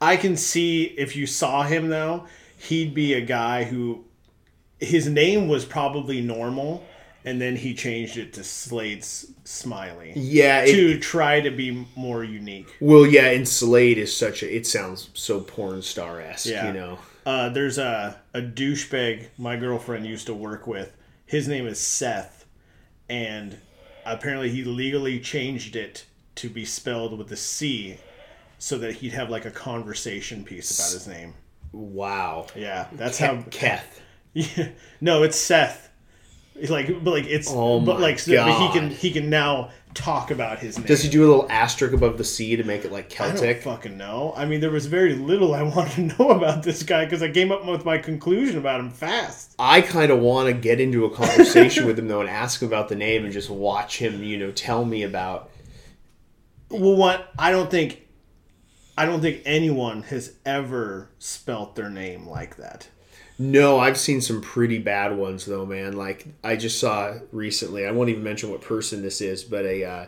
[0.00, 2.26] I can see if you saw him though,
[2.58, 4.04] he'd be a guy who
[4.80, 6.84] his name was probably normal,
[7.24, 12.22] and then he changed it to Slade's Smiley Yeah, it, to try to be more
[12.22, 12.68] unique.
[12.80, 14.54] well, yeah, and Slade is such a.
[14.54, 16.66] It sounds so porn star esque, Yeah.
[16.66, 16.98] you know.
[17.24, 20.92] Uh, there's a a douchebag my girlfriend used to work with.
[21.24, 22.33] His name is Seth,
[23.08, 23.58] and
[24.04, 27.96] apparently he legally changed it to be spelled with a C,
[28.58, 31.34] so that he'd have like a conversation piece about his name.
[31.72, 32.46] Wow.
[32.56, 33.42] Yeah, that's how.
[33.50, 34.00] Keth.
[34.32, 34.68] Yeah,
[35.00, 35.90] no, it's Seth.
[36.68, 39.70] Like, but like it's, Oh but my like, so- but he can he can now
[39.94, 40.86] talk about his name.
[40.86, 43.36] Does he do a little asterisk above the C to make it like I don't
[43.36, 43.62] Celtic?
[43.62, 44.34] fucking know.
[44.36, 47.30] I mean, there was very little I wanted to know about this guy because I
[47.30, 49.54] came up with my conclusion about him fast.
[49.58, 52.68] I kind of want to get into a conversation with him though and ask him
[52.68, 55.50] about the name and just watch him, you know, tell me about.
[56.70, 58.02] Well, what I don't think,
[58.98, 62.88] I don't think anyone has ever spelt their name like that.
[63.38, 65.94] No, I've seen some pretty bad ones though, man.
[65.94, 67.86] Like I just saw recently.
[67.86, 69.84] I won't even mention what person this is, but a.
[69.84, 70.06] Uh,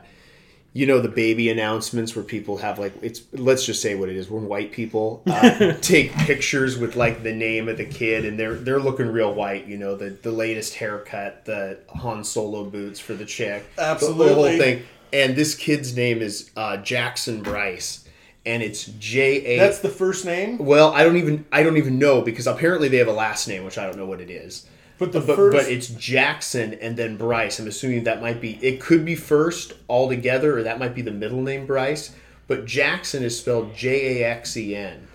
[0.77, 4.16] you know the baby announcements where people have like it's let's just say what it
[4.16, 8.39] is when white people uh, take pictures with like the name of the kid and
[8.39, 13.01] they're they're looking real white you know the the latest haircut the Han Solo boots
[13.01, 14.83] for the chick absolutely the, whole thing
[15.14, 18.05] and this kid's name is uh, Jackson Bryce
[18.47, 21.99] and it's J A That's the first name, well I don't even I don't even
[21.99, 24.66] know because apparently they have a last name which I don't know what it is
[24.99, 25.57] but the but, first.
[25.57, 27.59] but it's Jackson and then Bryce.
[27.59, 31.11] I'm assuming that might be it could be first altogether, or that might be the
[31.11, 32.14] middle name Bryce.
[32.47, 35.09] But Jackson is spelled J A X E N.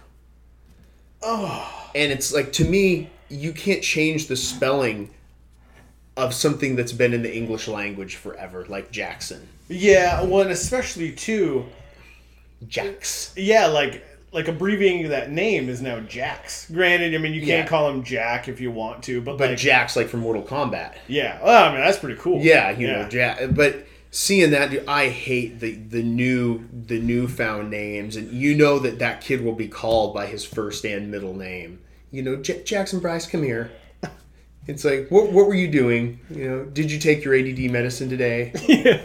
[1.24, 1.90] Oh.
[1.96, 5.10] And it's like to me, you can't change the spelling
[6.18, 9.48] of something that's been in the English language forever, like Jackson.
[9.70, 11.66] yeah, well, and especially too.
[12.68, 13.34] Jax.
[13.36, 16.70] Yeah, like like abbreviating that name is now Jax.
[16.72, 17.68] Granted, I mean you can't Yeah.
[17.68, 20.94] call him Jack if you want to, but, But like Jax like from Mortal Kombat.
[21.08, 22.42] yeah, well, I mean that's pretty cool.
[22.42, 27.70] Yeah, you know, Jack, but seeing that, dude, I hate the the new the newfound
[27.70, 31.36] names, and you know that that kid will be called by his first and middle
[31.36, 31.80] name.
[32.12, 33.72] You know, J- Jackson Bryce, come here.
[34.68, 36.20] It's like, what what were you doing?
[36.30, 38.54] You know, did you take your ADD medicine today?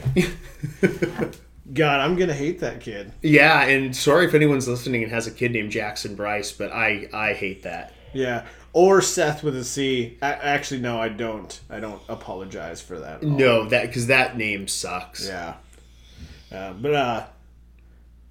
[1.76, 3.12] God, I'm gonna hate that kid.
[3.22, 7.08] yeah, and sorry if anyone's listening and has a kid named Jackson Bryce, but I
[7.12, 7.92] I hate that.
[8.12, 10.16] Yeah, or Seth with a C.
[10.22, 11.60] A- actually, no, I don't.
[11.70, 13.22] I don't apologize for that.
[13.22, 15.26] No, that because that name sucks.
[15.26, 15.54] Yeah.
[16.50, 17.26] Uh, but uh,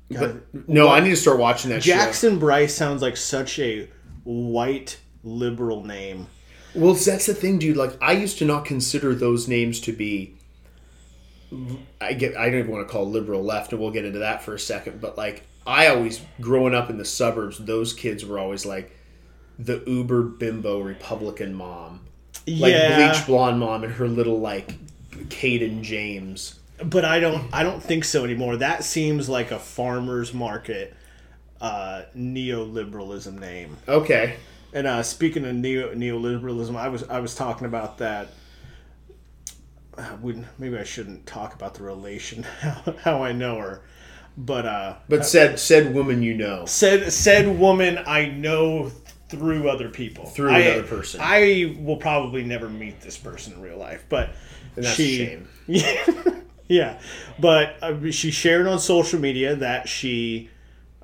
[0.09, 1.93] But no, I need to start watching that show.
[1.93, 3.89] Jackson Bryce sounds like such a
[4.23, 6.27] white liberal name.
[6.73, 7.77] Well, that's the thing, dude.
[7.77, 10.34] Like, I used to not consider those names to be.
[12.01, 12.35] I get.
[12.37, 14.59] I don't even want to call liberal left, and we'll get into that for a
[14.59, 15.01] second.
[15.01, 18.91] But like, I always growing up in the suburbs, those kids were always like
[19.57, 22.01] the uber bimbo Republican mom,
[22.47, 24.75] like yeah, bleach blonde mom, and her little like
[25.29, 26.59] Caden James.
[26.83, 27.47] but I don't.
[27.53, 28.57] I don't think so anymore.
[28.57, 30.95] That seems like a farmers market
[31.61, 33.77] uh, neoliberalism name.
[33.87, 34.35] Okay,
[34.73, 38.29] And uh, speaking of neo neoliberalism, I was I was talking about that.
[39.97, 43.81] Uh, we, maybe I shouldn't talk about the relation how, how I know her,
[44.37, 48.91] but uh, but said said woman, you know, said said woman I know
[49.29, 51.19] through other people Through I, another person.
[51.23, 54.29] I will probably never meet this person in real life, but
[54.75, 55.47] and that's she, a shame.
[55.67, 56.99] Yeah, yeah,
[57.39, 60.49] but uh, she shared on social media that she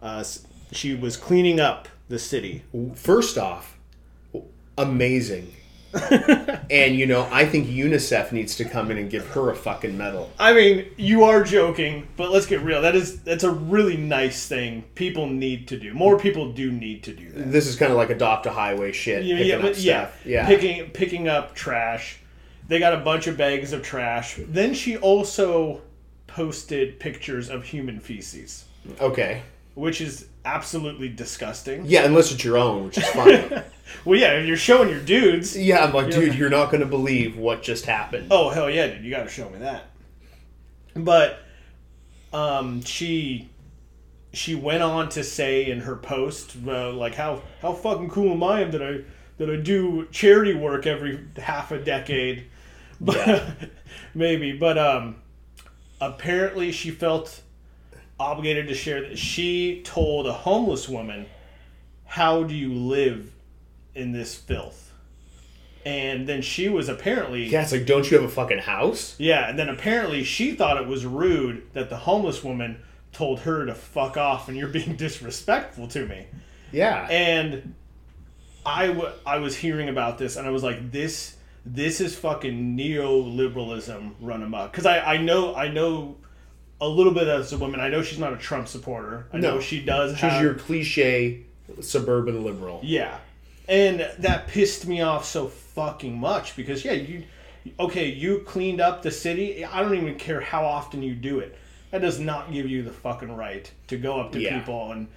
[0.02, 0.24] uh,
[0.72, 2.64] she was cleaning up the city.
[2.96, 3.78] First off,
[4.78, 5.54] amazing.
[6.70, 9.98] and you know, I think UNICEF needs to come in and give her a fucking
[9.98, 10.32] medal.
[10.40, 12.82] I mean, you are joking, but let's get real.
[12.82, 14.84] That is that's a really nice thing.
[14.96, 15.94] People need to do.
[15.94, 17.52] More people do need to do that.
[17.52, 19.26] This is kind of like adopt a highway shit.
[19.26, 20.48] Yeah, picking yeah, up but yeah, yeah.
[20.48, 22.20] picking picking up trash.
[22.68, 24.40] They got a bunch of bags of trash.
[24.48, 25.82] Then she also
[26.28, 28.66] posted pictures of human feces,
[29.02, 29.44] okay.
[29.76, 31.84] Which is absolutely disgusting.
[31.86, 33.64] Yeah, unless it's your own, which is fine.
[34.06, 35.58] Well, yeah, if you're showing your dudes.
[35.58, 38.30] yeah, I'm like, dude, you're not gonna believe what just happened.
[38.32, 39.04] Oh hell yeah, dude!
[39.04, 39.88] You got to show me that.
[40.96, 41.40] But
[42.32, 43.50] um, she
[44.34, 48.44] she went on to say in her post, uh, like how how fucking cool am
[48.44, 49.00] I that I
[49.38, 52.46] that I do charity work every half a decade,
[53.02, 53.44] but
[54.14, 54.54] maybe.
[54.54, 55.18] But um,
[56.00, 57.42] apparently she felt
[58.22, 61.26] obligated to share that she told a homeless woman,
[62.06, 63.32] "How do you live
[63.96, 64.94] in this filth?"
[65.86, 69.16] And then she was apparently Yeah, it's like, don't you have a fucking house?
[69.18, 72.78] yeah, and then apparently she thought it was rude that the homeless woman
[73.12, 76.28] told her to fuck off and you're being disrespectful to me.
[76.72, 77.08] Yeah.
[77.10, 77.74] And
[78.64, 82.76] I, w- I was hearing about this and I was like, this this is fucking
[82.78, 84.72] neoliberalism run amok.
[84.72, 86.16] Because I, I know I know
[86.82, 87.80] a little bit as a woman.
[87.80, 89.28] I know she's not a Trump supporter.
[89.32, 89.60] I know No.
[89.62, 91.42] she does She's have your cliche
[91.80, 92.82] suburban liberal.
[92.84, 93.18] yeah.
[93.70, 97.24] And that pissed me off so fucking much because yeah, you
[97.80, 99.64] okay, you cleaned up the city.
[99.64, 101.56] I don't even care how often you do it.
[101.92, 104.60] That does not give you the fucking right to go up to Yeah.
[104.60, 105.08] people and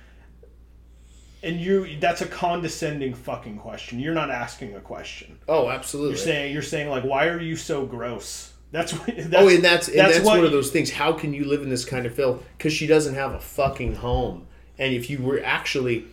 [1.42, 3.98] and you that's a condescending fucking question.
[3.98, 5.38] You're not asking a question.
[5.48, 6.12] Oh, absolutely.
[6.12, 8.52] You're saying you're saying like why are you so gross?
[8.74, 10.90] That's what oh, that's, oh, and that's and that's, what one of those things.
[10.90, 12.42] How can you live in this kind of filth?
[12.58, 14.48] Because she doesn't have a fucking home.
[14.76, 16.06] And if you were actually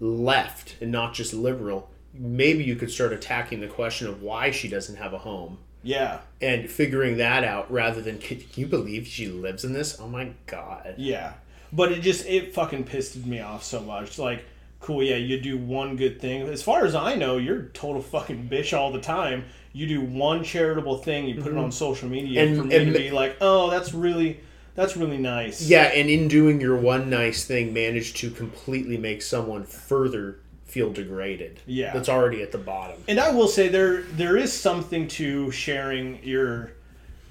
[0.00, 4.66] left and not just liberal, maybe you could start attacking the question of why she
[4.66, 6.20] doesn't have a home Yeah.
[6.40, 10.00] and figuring that out rather than can you believe she lives in this?
[10.00, 10.94] Oh my god.
[10.96, 11.34] Yeah.
[11.70, 14.18] But it just it fucking pissed me off so much.
[14.18, 14.46] Like,
[14.80, 16.48] cool, yeah, you do one good thing.
[16.48, 19.44] As far as I know, you're total fucking bitch all the time.
[19.72, 22.92] You do one charitable thing, you put it on social media And- for me and
[22.92, 24.40] to be like, oh, that's really
[24.74, 25.62] that's really nice.
[25.68, 30.92] Yeah, and in doing your one nice thing, manage to completely make someone further feel
[30.92, 31.60] degraded.
[31.66, 31.92] Yeah.
[31.92, 33.02] that's already at the bottom.
[33.08, 36.72] And I will say there there is something to sharing your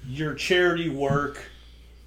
[0.08, 1.42] your charity work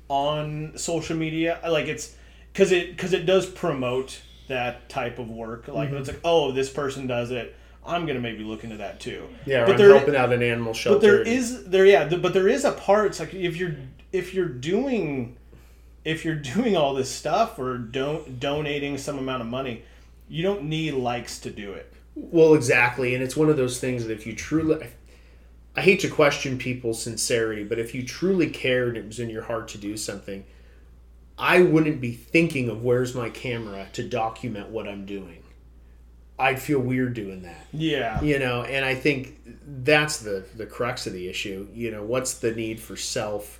[0.09, 1.59] on social media.
[1.67, 2.15] Like it's
[2.51, 5.67] because it because it does promote that type of work.
[5.67, 5.97] Like Mm-hmm.
[5.97, 7.55] it's like oh this person does it.
[7.85, 9.27] I'm gonna maybe look into that too.
[9.45, 10.99] Yeah, but I'm there helping out an animal shelter.
[10.99, 13.07] but there is there yeah th- but there is a part.
[13.07, 13.75] It's like if you're
[14.11, 15.37] if you're doing
[16.05, 19.83] if you're doing all this stuff or don't donating some amount of money,
[20.27, 21.91] you don't need likes to do it.
[22.15, 24.87] Well, exactly, and it's one of those things that if you truly,
[25.75, 29.29] I hate to question people's sincerity, but if you truly cared and it was in
[29.31, 30.45] your heart to do something,
[31.37, 35.42] I wouldn't be thinking of where's my camera to document what I'm doing.
[36.39, 37.65] I'd feel weird doing that.
[37.71, 38.21] Yeah.
[38.21, 39.39] you know and i think
[39.83, 43.59] that's the the crux of the issue you know what's the need for self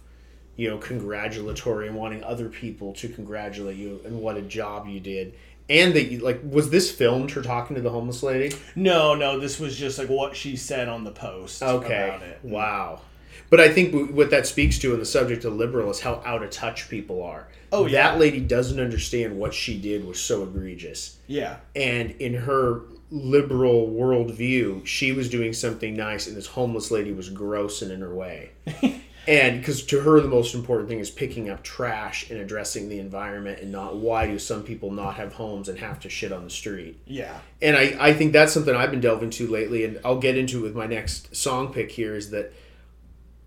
[0.55, 4.99] you know congratulatory and wanting other people to congratulate you and what a job you
[4.99, 5.33] did
[5.69, 9.39] and that you like was this filmed her talking to the homeless lady No, no,
[9.39, 12.39] this was just like what she said on the post okay about it.
[12.43, 13.01] wow
[13.49, 16.43] but i think what that speaks to in the subject of liberal is how out
[16.43, 18.11] of touch people are Oh, yeah.
[18.11, 21.57] that lady doesn't understand what she did was so egregious Yeah.
[21.75, 27.29] and in her liberal worldview, she was doing something nice, and this homeless lady was
[27.29, 28.49] gross and in her way.
[29.27, 32.97] and because to her, the most important thing is picking up trash and addressing the
[32.99, 36.43] environment, and not why do some people not have homes and have to shit on
[36.43, 36.99] the street.
[37.05, 37.39] Yeah.
[37.61, 40.59] And I, I think that's something I've been delving into lately, and I'll get into
[40.59, 42.51] it with my next song pick here is that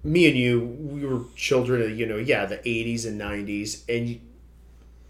[0.05, 4.21] me and you, we were children of, you know, yeah, the 80s and 90s, and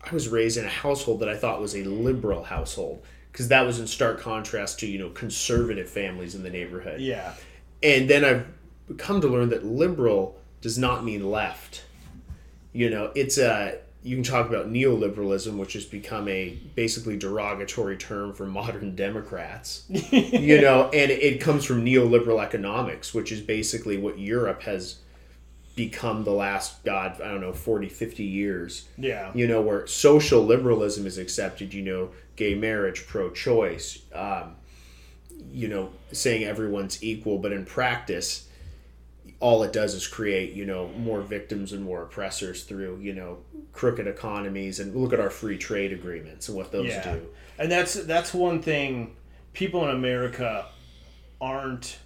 [0.02, 3.66] I was raised in a household that I thought was a liberal household because that
[3.66, 7.00] was in stark contrast to, you know, conservative families in the neighborhood.
[7.00, 7.34] Yeah.
[7.82, 8.46] And then I've
[8.96, 11.84] come to learn that liberal does not mean left.
[12.72, 17.96] You know, it's a you can talk about neoliberalism, which has become a basically derogatory
[17.96, 19.84] term for modern Democrats.
[19.88, 24.98] you know, and it comes from neoliberal economics, which is basically what Europe has
[25.74, 29.30] become the last god, I don't know, 40, 50 years Yeah.
[29.34, 34.56] you know, where social liberalism is accepted, you know, gay marriage, pro choice, um,
[35.52, 38.45] you know, saying everyone's equal, but in practice,
[39.40, 43.38] all it does is create, you know, more victims and more oppressors through, you know,
[43.72, 44.80] crooked economies.
[44.80, 47.14] And look at our free trade agreements and what those Yeah.
[47.14, 47.26] do.
[47.58, 49.16] And that's that's one thing
[49.52, 50.66] people in America
[51.40, 51.98] aren't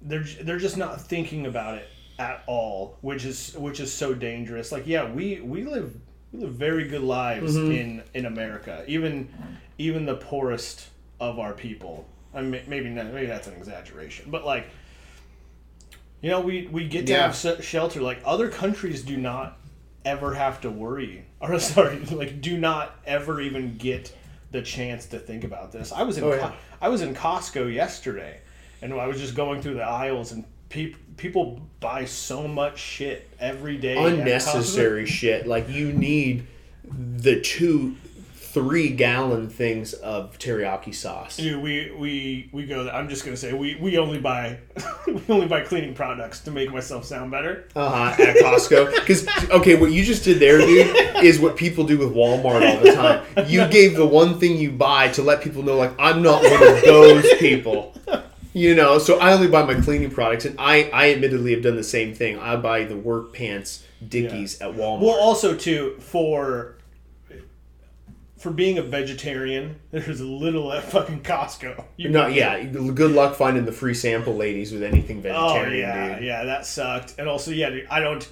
[0.00, 1.88] they're they're just not thinking about it
[2.18, 4.70] at all, which is which is so dangerous.
[4.72, 5.94] Like yeah, we we live
[6.32, 7.72] we live very good lives mm-hmm.
[7.72, 8.84] in in America.
[8.86, 9.28] Even
[9.78, 10.88] even the poorest
[11.20, 12.06] of our people.
[12.34, 14.68] I mean, maybe not, maybe that's an exaggeration, but like
[16.22, 17.32] you know, we we get to Yeah.
[17.32, 18.00] have shelter.
[18.00, 19.58] Like other countries do not
[20.04, 24.14] ever have to worry, or sorry, like do not ever even get
[24.50, 25.92] the chance to think about this.
[25.92, 26.52] I was in Oh, yeah.
[26.80, 28.40] I was in Costco yesterday,
[28.82, 33.28] and I was just going through the aisles, and peop people buy so much shit
[33.40, 33.96] every day.
[33.96, 35.46] Unnecessary shit.
[35.46, 36.46] Like, you need
[36.90, 37.96] the two,
[38.58, 41.36] three gallon things of teriyaki sauce.
[41.36, 42.88] Dude, we we we go.
[42.88, 44.58] I'm just gonna say we we only buy
[45.06, 47.68] we only buy cleaning products to make myself sound better.
[47.76, 48.22] Uh huh.
[48.22, 52.12] At Costco, because okay, what you just did there, dude, is what people do with
[52.12, 53.48] Walmart all the time.
[53.48, 56.66] You gave the one thing you buy to let people know, like I'm not one
[56.66, 57.94] of those people.
[58.54, 61.76] You know, so I only buy my cleaning products, and I, I admittedly have done
[61.76, 62.38] the same thing.
[62.40, 65.00] I buy the work pants Dickies at Walmart.
[65.00, 66.77] Well, also too for
[68.38, 71.84] for being a vegetarian, there's a little at fucking Costco.
[71.96, 72.62] You no, yeah.
[72.64, 75.50] Good luck finding the free sample ladies with anything vegetarian.
[75.50, 76.24] Oh vegetarian, yeah, dude.
[76.24, 77.14] yeah, that sucked.
[77.18, 78.28] And also, yeah, dude, I don't,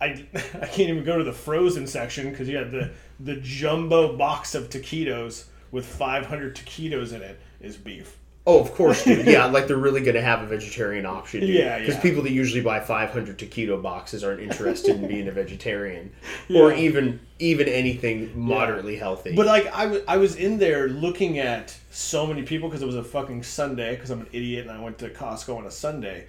[0.00, 2.90] I, I can't even go to the frozen section because you had the
[3.20, 8.17] the jumbo box of taquitos with 500 taquitos in it is beef.
[8.50, 9.26] Oh, of course, dude.
[9.26, 11.50] Yeah, like they're really going to have a vegetarian option, dude.
[11.50, 12.00] Yeah, Because yeah.
[12.00, 16.10] people that usually buy 500 taquito boxes aren't interested in being a vegetarian
[16.54, 19.36] or even even anything moderately healthy.
[19.36, 22.86] But like I was, I was in there looking at so many people because it
[22.86, 25.70] was a fucking Sunday because I'm an idiot and I went to Costco on a
[25.70, 26.26] Sunday.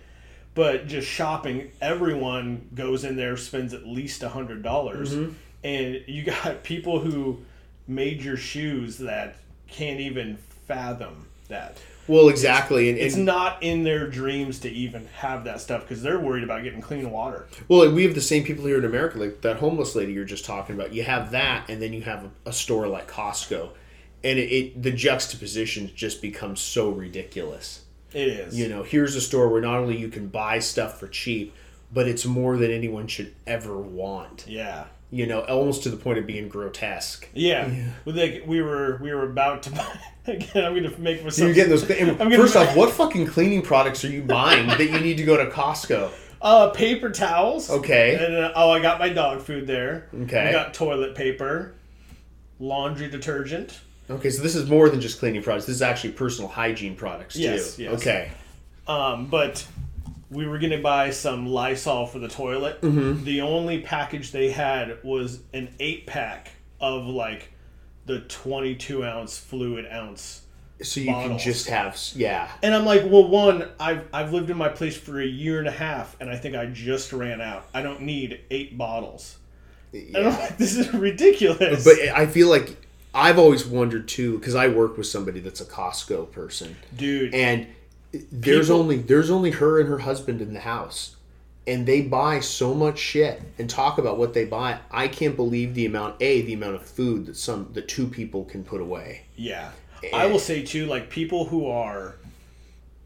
[0.56, 5.32] But just shopping, everyone goes in there, spends at least a hundred dollars, Mm-hmm.
[5.64, 7.40] and you got people who
[7.88, 11.78] made your shoes that can't even fathom that.
[12.10, 16.20] Well, exactly, and, It's not in their dreams to even have that stuff because they're
[16.20, 17.48] worried about getting clean water.
[17.68, 20.44] well, we have the same people here in America, like that homeless lady you're just
[20.44, 20.94] talking about.
[20.94, 23.70] You have that, and then you have a, a store like Costco,
[24.24, 27.86] and it, it the juxtaposition just becomes so ridiculous.
[28.12, 28.60] It is.
[28.60, 31.54] You know, here's a store where not only you can buy stuff for cheap,
[31.94, 34.46] but it's more than anyone should ever want.
[34.48, 34.86] Yeah.
[35.12, 37.28] You know, almost to the point of being grotesque.
[37.34, 37.68] Yeah.
[38.06, 40.64] Well, like we were we were about to buy again.
[40.66, 41.48] I'm gonna make myself.
[41.48, 41.90] You're getting those.
[41.90, 45.18] and I'm gonna- first off, what fucking cleaning products are you buying that you need
[45.18, 46.12] to go to Costco?
[46.42, 47.70] Uh, paper towels.
[47.72, 48.24] Okay.
[48.24, 50.08] And uh, oh, I got my dog food there.
[50.24, 50.48] Okay.
[50.48, 51.74] I got toilet paper,
[52.60, 53.80] laundry detergent.
[54.12, 55.66] Okay, so this is more than just cleaning products.
[55.66, 57.42] This is actually personal hygiene products too.
[57.42, 57.94] Yes, yes.
[57.94, 58.32] Okay.
[58.88, 59.66] Um, but
[60.30, 62.82] we were gonna buy some Lysol for the toilet.
[62.82, 63.24] Mm-hmm.
[63.24, 67.52] The only package they had was an eight pack of like
[68.06, 70.44] the 22 ounce fluid ounce.
[70.82, 72.50] So you can just have yeah.
[72.64, 75.68] And I'm like, well, one, I've, I've lived in my place for a year and
[75.68, 77.68] a half, and I think I just ran out.
[77.74, 79.38] I don't need eight bottles.
[79.92, 81.84] And I'm like, this is ridiculous.
[81.84, 82.78] But I feel like
[83.14, 86.78] I've always wondered too because I work with somebody that's a Costco person.
[86.96, 87.68] dude, and
[88.32, 91.16] there's People- only there's only her and her husband in the house
[91.68, 95.76] and they buy so much shit and talk about what they buy i can't believe
[95.76, 99.22] the amount a the amount of food that some the two people can put away
[99.36, 99.72] yeah.
[100.04, 100.10] Eh.
[100.14, 102.16] I will say too, like people who are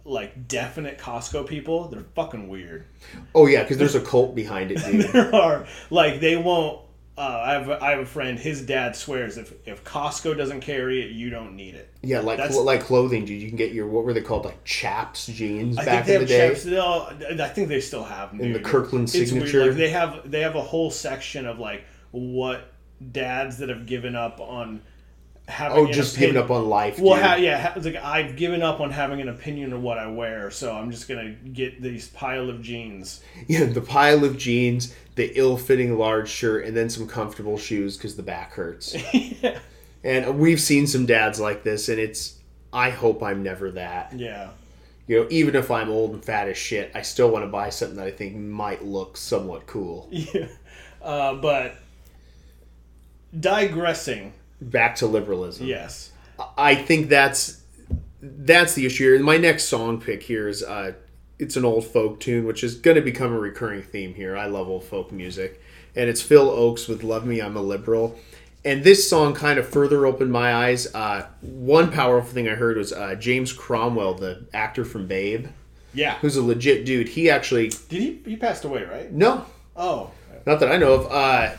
[0.06, 2.86] like definite Costco people, they're fucking weird.
[3.34, 6.82] oh yeah because there's a cult behind it dude There are like they won't.
[7.16, 8.40] Uh, I have I have a friend.
[8.40, 11.90] His dad swears if if Costco doesn't carry it, you don't need it.
[12.02, 14.64] yeah like That's- like clothing dude you can get your what were they called like
[14.64, 16.40] chaps jeans I back think in they the
[16.74, 17.40] day chaps.
[17.42, 18.42] I think they still have them.
[18.42, 18.60] In the.
[18.60, 19.28] Kirkland It's weird.
[19.30, 19.68] signature?
[19.68, 22.72] Like they have they have a whole section of like what
[23.12, 24.82] dads that have given up on
[25.48, 25.78] having.
[25.78, 27.24] oh just opinion- giving up on life Well, dude.
[27.26, 30.50] ha- yeah, ha- like I've given up on having an opinion of what I wear,
[30.50, 33.22] so I'm just gonna get these pile of jeans.
[33.48, 38.16] yeah the pile of jeans the ill-fitting large shirt and then some comfortable shoes because
[38.16, 38.96] the back hurts.
[40.04, 42.38] And we've seen some dads like this and it's
[42.74, 44.12] i hope i'm never that.
[44.14, 44.50] Yeah,
[45.08, 47.70] you know even if i'm old and fat as shit i still want to buy
[47.70, 50.10] something that i think might look somewhat cool.
[50.12, 50.48] Yeah.
[51.02, 51.76] Uh, but
[53.38, 55.68] digressing, back to liberalism.
[55.68, 56.12] Yes.
[56.58, 57.62] i think that's
[58.22, 59.24] that's the issue here.
[59.24, 60.94] My next song pick here is uh
[61.40, 64.46] it's an old folk tune which is going to become a recurring theme here i
[64.46, 65.62] love old folk music
[65.96, 68.18] and it's phil ochs with love me i'm a liberal
[68.66, 72.78] and this song kind of further opened my eyes uh, one powerful thing i heard
[72.78, 75.48] was uh, james cromwell the actor from babe
[75.94, 76.16] Yeah.
[76.20, 78.22] who's a legit dude he actually Did he?
[78.26, 79.12] He passed away, right?
[79.12, 80.12] no Oh,
[80.46, 81.56] not that i know of uh,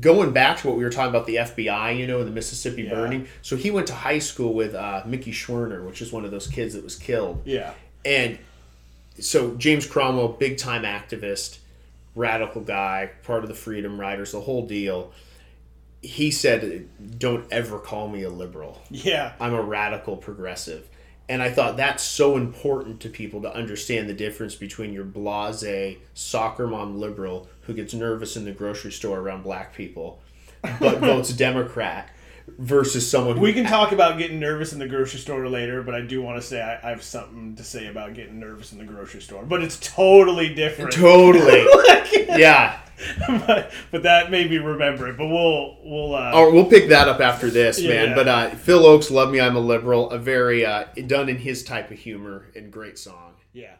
[0.00, 2.94] going back to what we were talking about the fbi you know the mississippi Yeah.
[2.94, 6.30] burning so he went to high school with uh, mickey schwerner which is one of
[6.32, 7.72] those kids that was killed yeah.
[8.04, 8.38] and
[9.20, 11.58] so James Cromwell, big time activist,
[12.14, 15.12] radical guy, part of the Freedom Riders, the whole deal.
[16.00, 16.88] He said,
[17.18, 18.82] "Don't ever call me a liberal.
[18.90, 19.32] Yeah.
[19.40, 20.88] I'm a radical progressive."
[21.28, 25.98] And I thought that's so important to people to understand the difference between your blase
[26.14, 30.20] soccer mom liberal who gets nervous in the grocery store around black people,
[30.80, 32.08] but votes Democrat,
[32.58, 35.94] versus someone who We can talk about getting nervous in the grocery store later, but
[35.94, 38.78] I do want to say I, I have something to say about getting nervous in
[38.78, 39.44] the grocery store.
[39.44, 40.92] But it's totally different.
[40.92, 41.66] totally
[42.40, 42.80] yeah.
[43.46, 45.16] but, but that made me remember it.
[45.16, 48.08] But we'll we'll uh, Oh, we'll pick that up after this, Yeah, man.
[48.08, 48.14] yeah.
[48.16, 51.62] But uh, Phil Ochs, "Love Me, I'm a Liberal," a very uh, done in his
[51.62, 53.34] type of humor and great song.
[53.52, 53.74] yeah.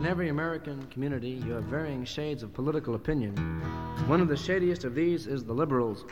[0.00, 3.36] In every American community, you have varying shades of political opinion.
[4.06, 6.06] One of the shadiest of these is the liberals.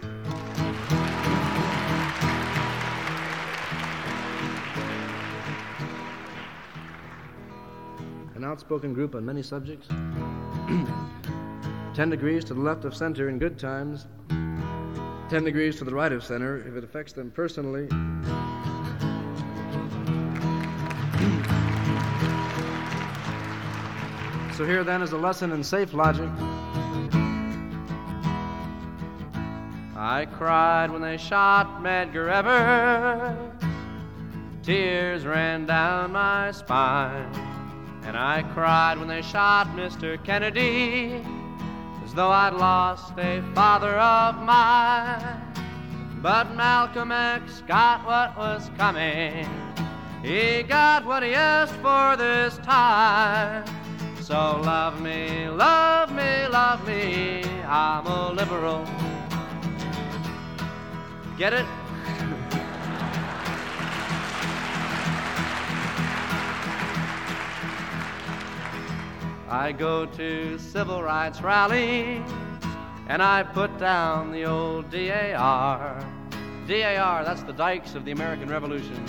[8.35, 9.89] An outspoken group on many subjects.
[11.95, 14.07] Ten degrees to the left of center in good times.
[15.31, 17.89] Ten degrees to the right of center if it affects them personally.
[24.59, 26.29] So here then is a lesson in safe logic.
[29.95, 33.55] I cried when they shot Medgar Evers.
[34.65, 37.33] Tears ran down my spine.
[38.03, 40.21] And I cried when they shot Mr.
[40.25, 41.25] Kennedy.
[42.05, 45.41] As though I'd lost a father of mine.
[46.21, 49.49] But Malcolm X got what was coming.
[50.25, 53.65] He got what he asked for this time.
[54.29, 57.43] So love me, love me, love me.
[57.65, 58.85] I'm a liberal.
[61.39, 61.65] Get it?
[69.49, 72.21] I go to civil rights rallies
[73.07, 76.07] and I put down the old DAR.
[76.67, 79.03] DAR, that's the dikes of the American Revolution.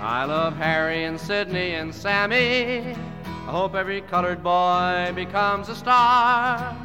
[0.00, 2.94] I love Harry and Sidney and Sammy.
[3.48, 6.76] I hope every colored boy becomes a star.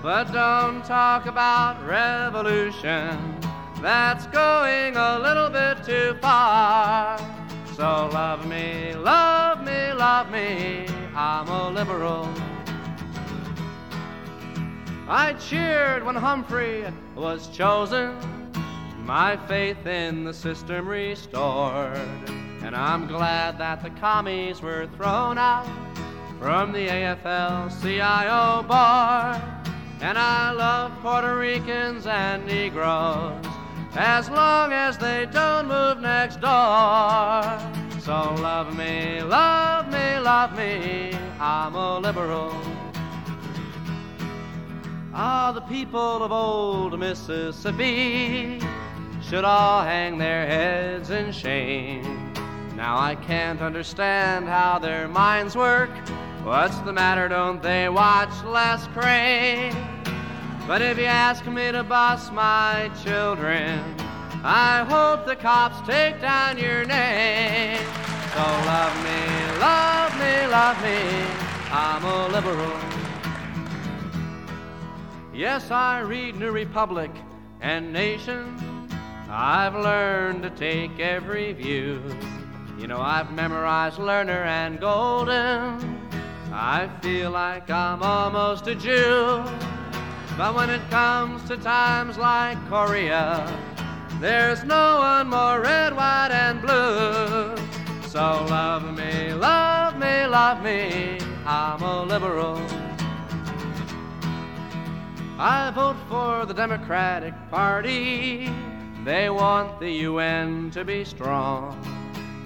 [0.00, 3.40] But don't talk about revolution.
[3.80, 7.18] That's going a little bit too far.
[7.74, 10.86] So love me, love me, love me.
[11.16, 12.32] I'm a liberal.
[15.08, 16.84] I cheered when Humphrey
[17.16, 18.16] was chosen,
[18.98, 21.96] my faith in the system restored.
[22.62, 25.66] And I'm glad that the commies were thrown out
[26.42, 29.40] from the AFL CIO bar.
[30.00, 33.46] And I love Puerto Ricans and Negroes
[33.94, 37.44] as long as they don't move next door.
[38.00, 41.16] So love me, love me, love me.
[41.38, 42.52] I'm a liberal.
[45.14, 48.58] Ah, the people of old Mississippi
[49.22, 52.32] should all hang their heads in shame.
[52.74, 55.90] Now I can't understand how their minds work.
[56.44, 57.28] What's the matter?
[57.28, 59.76] Don't they watch Les Crane?
[60.66, 63.78] But if you ask me to bus my children,
[64.42, 67.78] I hope the cops take down your name.
[68.34, 71.52] So love me, love me, love me.
[71.70, 72.76] I'm a liberal.
[75.32, 77.12] Yes, I read New Republic
[77.60, 78.88] and Nation.
[79.30, 82.02] I've learned to take every view.
[82.78, 86.02] You know, I've memorized Lerner and Golden.
[86.54, 89.42] I feel like I'm almost a Jew.
[90.36, 93.46] But when it comes to times like Korea,
[94.20, 97.56] there's no one more red, white, and blue.
[98.08, 101.18] So love me, love me, love me.
[101.46, 102.60] I'm a liberal.
[105.38, 108.50] I vote for the Democratic Party.
[109.04, 111.74] They want the UN to be strong.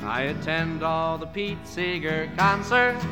[0.04, 3.04] I attend all the Pete Seeger concerts.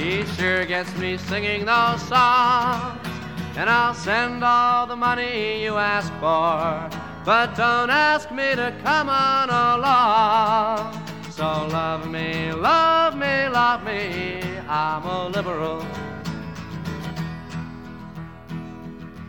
[0.00, 3.06] He sure gets me singing those songs.
[3.54, 6.88] And I'll send all the money you ask for.
[7.26, 10.94] But don't ask me to come on along.
[11.30, 14.40] So love me, love me, love me.
[14.66, 15.84] I'm a liberal.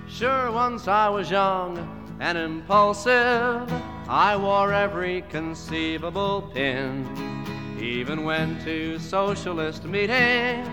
[0.07, 1.75] Sure, once I was young
[2.21, 3.69] and impulsive.
[4.07, 7.40] I wore every conceivable pin.
[7.81, 10.67] Even went to socialist meetings.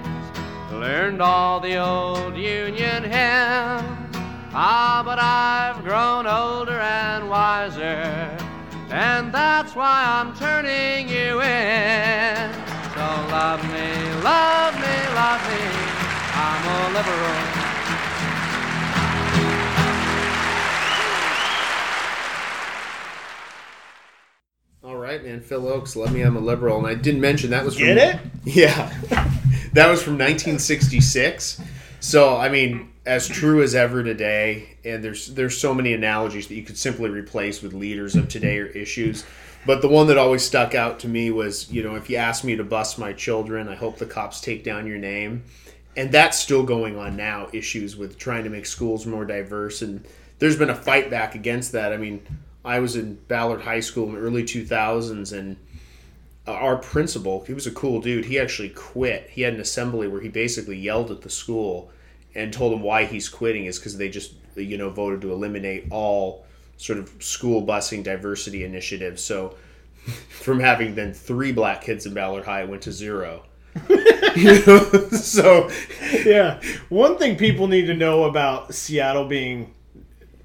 [0.70, 4.14] Learned all the old Union hymns.
[4.52, 8.36] Ah, but I've grown older and wiser.
[8.90, 12.52] And that's why I'm turning you in.
[12.92, 13.88] So love me,
[14.22, 15.62] love me, love me.
[16.34, 17.57] I'm a liberal.
[25.08, 25.40] Right, man.
[25.40, 27.96] Phil Ochs, "Let Me, I'm a Liberal," and I didn't mention that was from Get
[27.96, 28.20] it?
[28.44, 28.92] Yeah,
[29.72, 31.62] that was from 1966.
[32.00, 36.56] So I mean, as true as ever today, and there's there's so many analogies that
[36.56, 39.24] you could simply replace with leaders of today or issues.
[39.64, 42.44] But the one that always stuck out to me was, you know, if you ask
[42.44, 45.42] me to bust my children, I hope the cops take down your name.
[45.96, 49.80] And that's still going on now, issues with trying to make schools more diverse.
[49.80, 50.04] And
[50.38, 51.94] there's been a fight back against that.
[51.94, 52.20] I mean,
[52.64, 55.56] I was in Ballard High School in the early 2000s, and
[56.46, 58.24] uh, our principal, he was a cool dude.
[58.24, 59.28] He actually quit.
[59.30, 61.90] He had an assembly where he basically yelled at the school
[62.34, 65.86] and told them why he's quitting is because they just, you know, voted to eliminate
[65.90, 66.46] all
[66.76, 69.22] sort of school busing diversity initiatives.
[69.22, 69.56] So
[70.30, 73.44] from having then three black kids in Ballard High, it went to zero.
[73.88, 75.70] you know, so
[76.24, 76.60] yeah.
[76.88, 79.74] One thing people need to know about Seattle being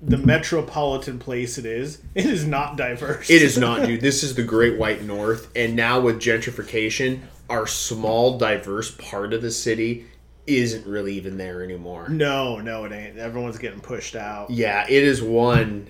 [0.05, 3.29] the metropolitan place it is, it is not diverse.
[3.29, 4.01] It is not, dude.
[4.01, 9.41] This is the Great White North, and now with gentrification, our small, diverse part of
[9.41, 10.05] the city
[10.45, 12.09] isn't really even there anymore.
[12.09, 13.17] No, no, it ain't.
[13.17, 14.49] Everyone's getting pushed out.
[14.49, 15.89] Yeah, it is one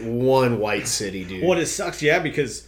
[0.00, 1.44] one white city, dude.
[1.44, 2.66] What it sucks, yeah, because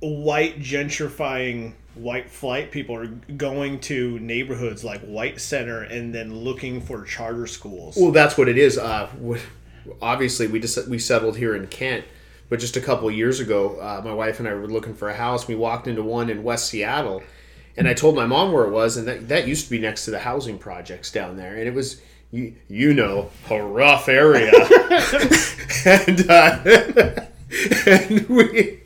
[0.00, 6.80] white gentrifying white flight people are going to neighborhoods like White Center and then looking
[6.80, 7.96] for charter schools.
[7.96, 8.78] Well, that's what it is.
[8.78, 9.08] Uh,
[10.00, 12.04] obviously, we just we settled here in Kent,
[12.48, 15.08] but just a couple of years ago, uh, my wife and I were looking for
[15.08, 15.48] a house.
[15.48, 17.22] We walked into one in West Seattle,
[17.76, 20.04] and I told my mom where it was, and that that used to be next
[20.06, 22.00] to the housing projects down there, and it was.
[22.32, 24.50] You, you know, a rough area.
[25.86, 26.58] and, uh,
[27.86, 28.80] and we,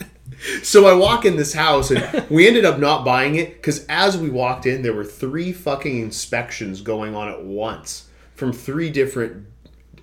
[0.63, 4.17] so I walk in this house and we ended up not buying it because as
[4.17, 9.47] we walked in, there were three fucking inspections going on at once from three different,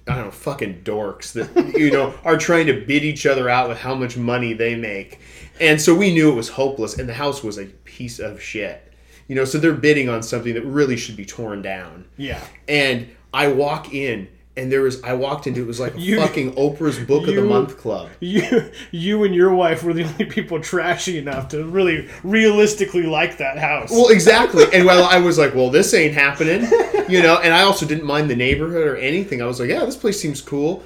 [0.08, 3.70] I don't know, fucking dorks that, you know, are trying to bid each other out
[3.70, 5.20] with how much money they make.
[5.60, 8.94] And so we knew it was hopeless and the house was a piece of shit.
[9.28, 12.06] You know, so they're bidding on something that really should be torn down.
[12.16, 12.42] yeah.
[12.68, 16.20] And I walk in and there was, I walked into, it was like a You-
[16.20, 18.10] fucking Oprah's Book of the Month club.
[18.20, 23.38] You, you and your wife were the only people trashy enough to really realistically like
[23.38, 23.92] that house.
[23.92, 24.66] Well, exactly.
[24.74, 26.62] And while I was like, well, this ain't happening,
[27.10, 29.42] you know, and I also didn't mind the neighborhood or anything.
[29.42, 30.84] I was like, yeah, this place seems cool.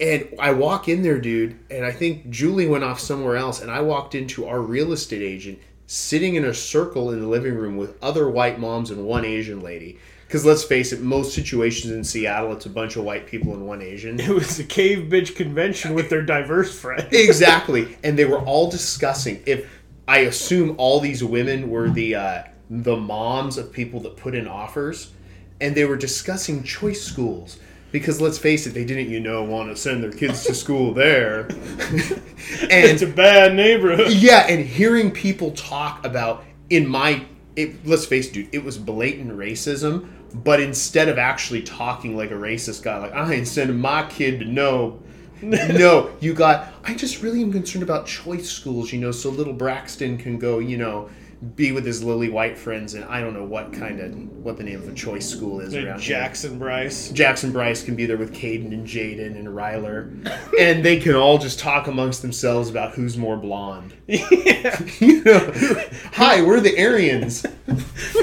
[0.00, 3.70] And I walk in there, dude, and I think Julie went off somewhere else, and
[3.70, 7.76] I walked into our real estate agent sitting in a circle in the living room
[7.76, 9.98] with other white moms and one Asian lady.
[10.34, 13.68] Because let's face it, most situations in Seattle, it's a bunch of white people and
[13.68, 14.18] one Asian.
[14.18, 17.06] it was a cave bitch convention with their diverse friends.
[17.12, 19.70] exactly and they were all discussing if
[20.08, 24.48] i assume all these women were the uh, the moms of people that put in
[24.48, 25.12] offers
[25.60, 27.60] and they were discussing choice schools
[27.92, 30.92] because let's face it they didn't you know want to send their kids to school
[30.92, 31.42] there
[32.62, 34.12] and It's a bad neighborhood.
[34.14, 37.24] yeah and hearing people talk about in my
[37.54, 40.08] it, let's face it dude it was blatant racism
[40.42, 44.40] but instead of actually talking like a racist guy like i ain't sending my kid
[44.40, 45.00] to no
[45.42, 46.72] no, you got.
[46.84, 50.58] I just really am concerned about choice schools, you know, so little Braxton can go,
[50.58, 51.10] you know,
[51.56, 54.62] be with his lily white friends, and I don't know what kind of what the
[54.62, 56.18] name of a choice school is around here.
[56.18, 57.10] Jackson Bryce.
[57.10, 60.08] Jackson Bryce can be there with Caden and Jaden and Ryler,
[60.58, 63.94] and they can all just talk amongst themselves about who's more blonde.
[64.06, 64.80] Yeah.
[65.00, 65.52] you know,
[66.12, 67.44] hi, we're the Aryans.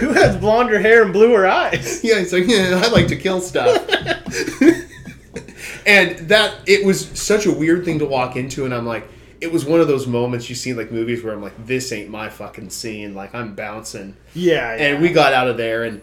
[0.02, 2.02] Who has blonder hair and bluer eyes?
[2.04, 3.78] Yeah, it's like, yeah, I like to kill stuff.
[5.86, 9.08] and that it was such a weird thing to walk into, and I'm like,
[9.40, 11.92] it was one of those moments you see in like movies where I'm like, this
[11.92, 13.14] ain't my fucking scene.
[13.16, 14.84] Like I'm bouncing, Yeah, yeah.
[14.88, 16.02] and we got out of there, and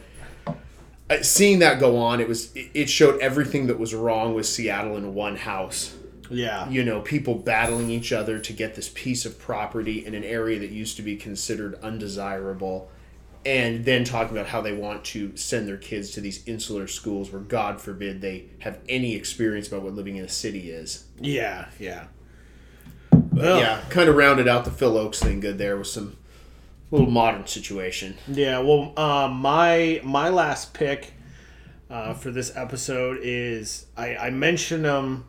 [1.10, 4.96] uh, seeing that go on, it was it showed everything that was wrong with Seattle
[4.96, 5.94] in one house.
[6.30, 6.68] yeah.
[6.68, 10.58] You know, people battling each other to get this piece of property in an area
[10.58, 12.90] that used to be considered undesirable
[13.46, 17.30] and then talking about how they want to send their kids to these insular schools
[17.32, 21.66] where god forbid they have any experience about what living in a city is yeah,
[21.78, 22.04] yeah.
[23.10, 26.16] But yeah kind of rounded out the phil ochs thing good there with some
[26.90, 31.12] little modern situation Yeah, well, uh, my my last pick
[31.90, 35.24] uh, for this episode is I, I mentioned them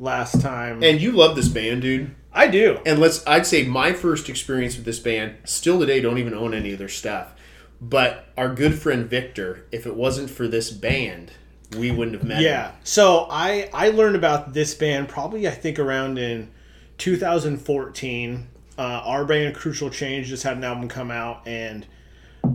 [0.00, 0.82] last time.
[0.82, 2.80] and you love this band dude I do.
[2.84, 6.52] and let's i'd say my first experience with this band still today don't even own
[6.52, 7.32] any of their stuff
[7.80, 11.30] but our good friend victor if it wasn't for this band
[11.78, 12.68] we wouldn't have met Yeah.
[12.70, 12.76] him.
[12.84, 16.50] So I I learned about this band probably I think around in
[16.98, 18.48] 2014.
[18.76, 21.86] Uh, our band Crucial Change just had an album come out and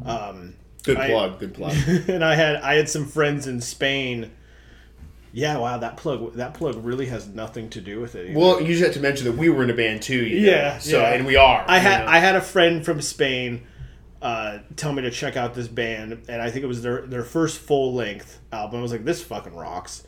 [0.06, 1.74] um, good I- plug good plug
[2.10, 4.32] and I had I had some friends in Spain.
[5.32, 8.32] Yeah, wow, that plug that plug really has nothing to do with it.
[8.32, 8.40] either.
[8.40, 10.26] Well, you just have to mention that we were in a band too.
[10.26, 10.52] You know?
[10.52, 11.14] Yeah, So yeah.
[11.14, 11.64] and we are.
[11.68, 12.12] I had know?
[12.12, 13.68] I had a friend from Spain
[14.22, 17.24] uh, tell me to check out this band, and I think it was their their
[17.24, 18.80] first full length album.
[18.80, 20.04] I was like, this fucking rocks.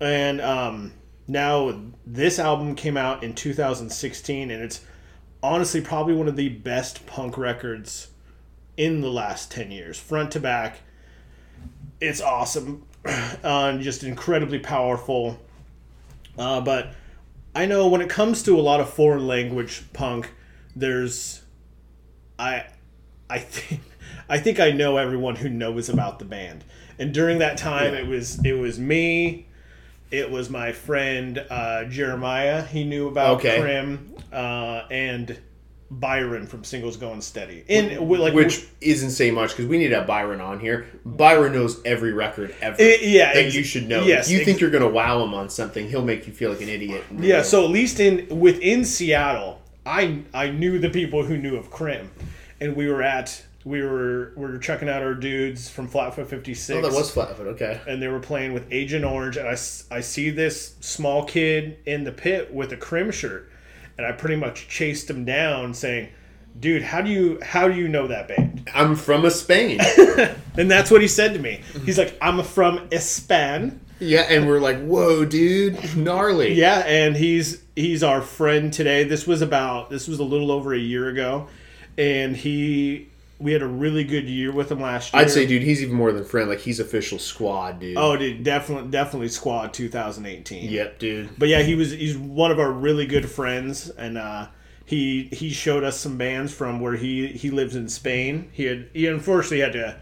[0.00, 0.92] And um,
[1.26, 4.80] now this album came out in 2016, and it's
[5.42, 8.08] honestly probably one of the best punk records
[8.76, 10.80] in the last 10 years, front to back.
[12.00, 12.86] It's awesome,
[13.44, 15.38] uh, just incredibly powerful.
[16.38, 16.94] Uh, but
[17.54, 20.30] I know when it comes to a lot of foreign language punk,
[20.76, 21.42] there's
[22.38, 22.66] I
[23.28, 23.80] I think
[24.28, 26.64] I think I know everyone who knows about the band.
[26.98, 29.46] And during that time, it was it was me,
[30.10, 32.62] it was my friend uh, Jeremiah.
[32.62, 33.60] He knew about Okay.
[33.60, 35.38] Crim, uh, and
[35.90, 37.64] Byron from Singles Going Steady.
[37.68, 40.86] And like Which isn't saying much because we need to have Byron on here.
[41.04, 44.02] Byron knows every record ever Eh, yeah, that ex- you should know.
[44.04, 46.32] yes, if you ex- think you're going to wow him on something, he'll make you
[46.32, 47.04] feel like an idiot.
[47.18, 51.70] Yeah, so at least in within Seattle, I I knew the people who knew of
[51.70, 52.10] Crim,
[52.60, 56.52] and we were at we were we were checking out our dudes from Flatfoot Fifty
[56.52, 56.76] Six.
[56.78, 57.46] Oh, that was Flatfoot.
[57.48, 57.80] Okay.
[57.88, 59.52] and they were playing with Agent Orange, and I,
[59.90, 63.50] I see this small kid in the pit with a Crim shirt,
[63.98, 66.08] and I pretty much chased him down, saying,
[66.58, 69.80] "Dude, how do you how do you know that band?" I'm from Spain.
[70.58, 71.60] And that's what he said to me.
[71.84, 76.54] He's like, "I'm from Espan." yeah, and we're like, whoa, dude, gnarly.
[76.54, 79.04] Yeah, and he's he's our friend today.
[79.04, 81.48] This was about this was a little over a year ago,
[81.96, 83.08] and he
[83.40, 85.22] we had a really good year with him last year.
[85.22, 86.48] I'd say, dude, he's even more than friend.
[86.48, 87.96] Like he's official squad, dude.
[87.96, 90.70] Oh, dude, definitely definitely squad 2018.
[90.70, 91.38] Yep, dude.
[91.38, 94.48] But yeah, he was he's one of our really good friends, and uh,
[94.84, 98.50] he he showed us some bands from where he he lives in Spain.
[98.52, 99.96] He had he unfortunately had to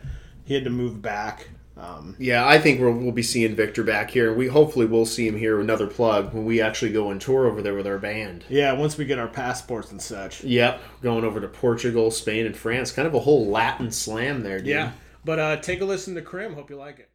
[0.45, 1.49] he had to move back.
[1.77, 4.33] Um, Yeah, I think we'll, we'll be seeing Victor back here.
[4.33, 5.61] We hopefully we'll see him here.
[5.61, 8.45] Another plug when we actually go on tour over there with our band.
[8.49, 10.43] yeah, once we get our passports and such.
[10.43, 12.93] Yep, going over to Portugal, Spain, and France.
[12.93, 14.68] Kind of a whole Latin slam there, dude.
[14.68, 14.93] Yeah,
[15.24, 16.55] but uh, take a listen to Crim.
[16.55, 17.11] Hope you like it.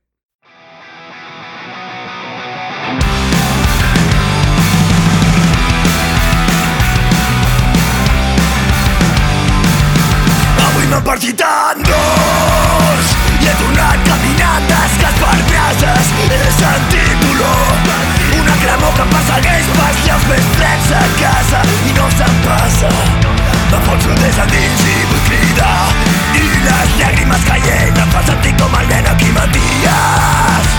[10.64, 10.86] Avui
[15.02, 17.76] caminant descasperbrases he sentit dolor.
[18.40, 22.90] Una cremor que em persegueix pels llaus més freds a casa i no se'm passa.
[23.72, 25.82] M'enfonso des de dins i vull cridar
[26.36, 30.70] i les llàgrimes caient em fan sentir com el nen a qui maties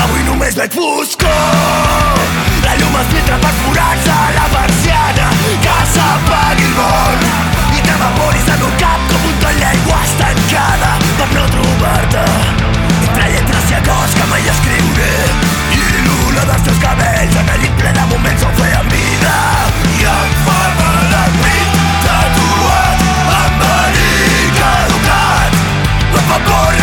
[0.00, 1.28] Avui només veig foscor
[2.64, 5.28] La llum es filtra per forats a la persiana
[5.66, 7.28] Que s'apagui el món.
[7.76, 12.69] I t'evaporis en un cap com un toll d'aigua estancada Per no trobar-te
[14.40, 15.12] mai escriure.
[15.76, 19.36] I l'una dels teus cabells en el llit moments on feien vida.
[19.98, 23.06] I em fa mal el pit tatuat
[23.38, 25.58] amb verí caducat.
[26.14, 26.79] La vapor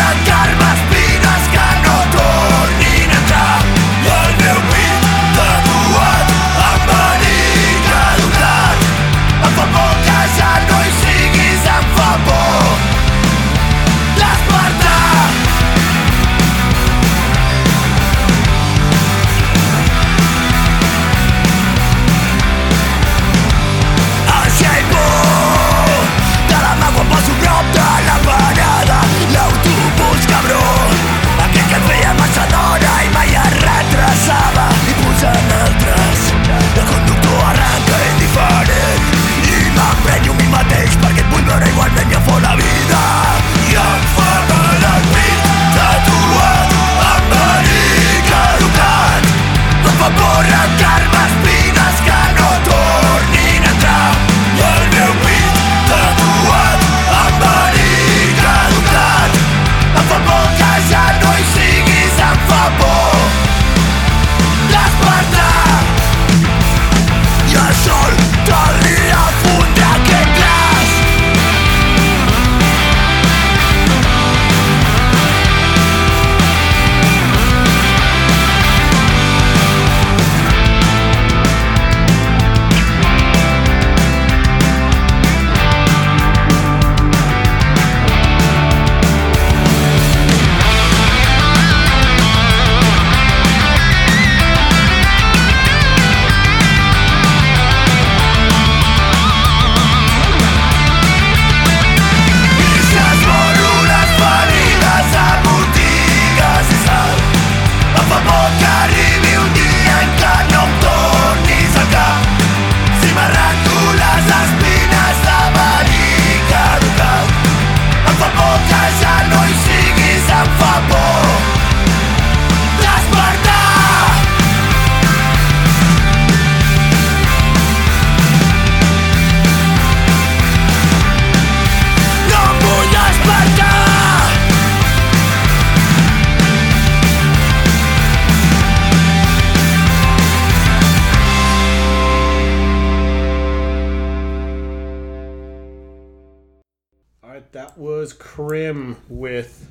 [147.52, 149.68] that was Crim with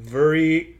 [0.00, 0.74] Verí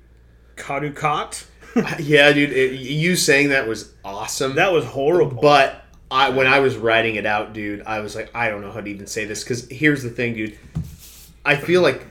[0.56, 1.44] Caducat.
[1.98, 2.52] yeah, dude.
[2.52, 4.54] It, you saying that was awesome.
[4.54, 5.40] That was horrible.
[5.40, 8.70] But I, when I was writing it out, dude, I was like, I don't know
[8.70, 10.58] how to even say this because here's the thing, dude.
[11.44, 12.06] I feel like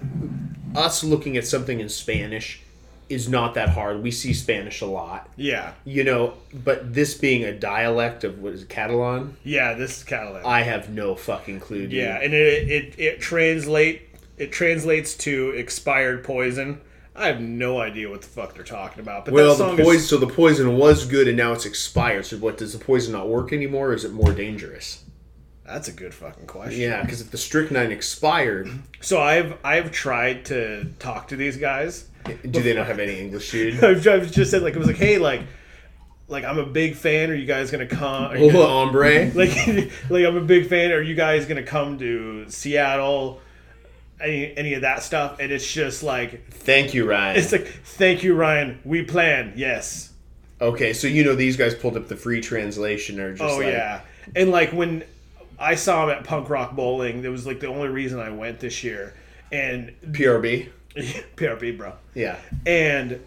[0.76, 2.62] us looking at something in Spanish
[3.10, 4.04] is not that hard.
[4.04, 6.34] We see Spanish a lot, yeah, you know.
[6.54, 10.44] But this being a dialect of what is it, Catalan, yeah, this is Catalan.
[10.46, 11.94] I have no fucking clue, dude.
[11.94, 16.82] yeah, and it it it translate it translates to expired poison.
[17.16, 19.26] I have no idea what the fuck they're talking about.
[19.26, 19.96] But Well, that the poison.
[20.02, 22.26] is So the poison was good, and now it's expired.
[22.28, 22.58] So what?
[22.58, 25.04] Does the poison not work anymore, or is it more dangerous?
[25.66, 26.80] that's a good fucking question.
[26.80, 28.70] Yeah, because if the strychnine expired,
[29.02, 32.06] So I've I've tried to talk to these guys.
[32.50, 33.84] Do they not have any English, dude?
[34.08, 35.42] I've just said like it was like, hey, like,
[36.28, 37.30] like I'm a big fan.
[37.32, 38.26] Are you guys gonna come?
[38.32, 39.32] Are you Hola, gonna- hombre.
[39.36, 39.56] like,
[40.10, 40.92] like I'm a big fan.
[40.92, 43.42] Are you guys gonna come to Seattle?
[44.20, 45.40] Any any of that stuff?
[45.40, 47.38] And it's just like Thank you, Ryan.
[47.38, 48.80] it's like, thank you, Ryan.
[48.84, 49.54] We plan.
[49.56, 50.12] Yes.
[50.60, 53.68] Okay, so you know these guys pulled up the free translation or just Oh like,
[53.68, 54.02] yeah.
[54.36, 55.04] And like when
[55.60, 58.60] I saw him at Punk Rock Bowling, that was like the only reason I went
[58.60, 59.14] this year.
[59.52, 60.70] And PRB.
[61.36, 61.94] PRP, bro.
[62.14, 62.38] Yeah.
[62.66, 63.20] and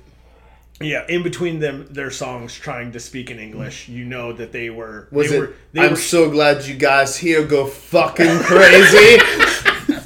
[0.81, 4.71] yeah, in between them, their songs trying to speak in English, you know that they
[4.71, 5.09] were.
[5.11, 5.41] Was they it?
[5.41, 9.19] Were, they I'm were, so glad you guys here go fucking crazy.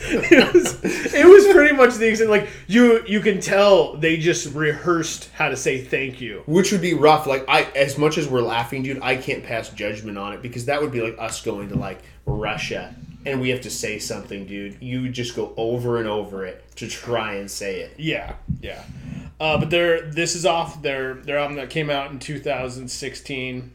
[0.12, 0.84] it, was,
[1.14, 2.30] it was pretty much the extent.
[2.30, 6.42] Like you, you can tell they just rehearsed how to say thank you.
[6.46, 7.28] Which would be rough.
[7.28, 10.64] Like I, as much as we're laughing, dude, I can't pass judgment on it because
[10.64, 12.92] that would be like us going to like Russia
[13.26, 14.78] and we have to say something, dude.
[14.80, 17.94] You just go over and over it to try and say it.
[17.98, 18.82] Yeah, yeah.
[19.38, 23.72] Uh, but they're this is off their their album that came out in 2016.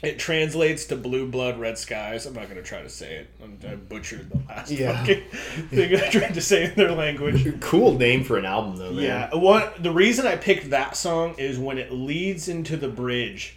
[0.00, 2.24] It translates to Blue Blood Red Skies.
[2.24, 3.30] I'm not gonna try to say it.
[3.40, 4.96] I'm- I butchered the last Yeah.
[4.96, 5.22] fucking
[5.70, 7.60] thing I tried to say in their language.
[7.60, 8.92] Cool name for an album, though.
[8.92, 9.02] Man.
[9.02, 13.56] Yeah, what the reason I picked that song is when it leads into the bridge,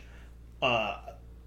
[0.64, 0.98] uh,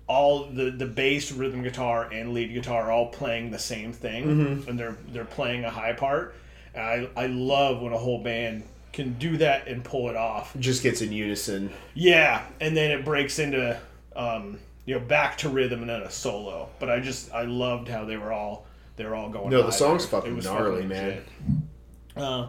[0.07, 4.65] all the the bass, rhythm guitar, and lead guitar are all playing the same thing,
[4.69, 6.35] and they're they're playing a high part.
[6.77, 10.55] I I love when a whole band can do that and pull it off.
[10.59, 11.71] Just gets in unison.
[11.95, 13.79] Yeah, and then it breaks into
[14.15, 16.69] um, you know back to rhythm and then a solo.
[16.79, 18.67] But I just I loved how they were all
[18.97, 19.51] they were all going.
[19.51, 20.21] No, the song's there.
[20.21, 21.23] fucking gnarly, man.
[22.17, 22.49] Uh,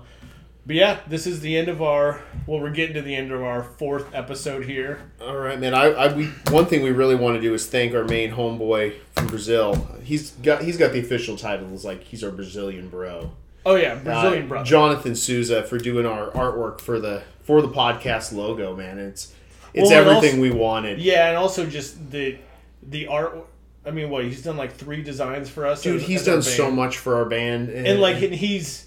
[0.66, 2.22] but yeah, this is the end of our.
[2.48, 5.00] Well, we're getting to the end of our fourth episode here.
[5.22, 5.74] All right, man.
[5.74, 8.96] I, I we one thing we really want to do is thank our main homeboy
[9.14, 9.88] from Brazil.
[10.04, 13.32] He's got he's got the official titles like he's our Brazilian bro.
[13.66, 14.66] Oh yeah, Uh, Brazilian brother.
[14.66, 19.00] Jonathan Souza for doing our artwork for the for the podcast logo, man.
[19.00, 19.34] It's
[19.74, 21.00] it's Well, everything also- we wanted.
[21.00, 22.38] yeah, and also just the
[22.84, 23.38] the art.
[23.88, 25.84] I mean, what he's done like three designs for us.
[25.84, 27.70] Dude, as- he's as done so much for our band.
[27.70, 28.85] and like and he's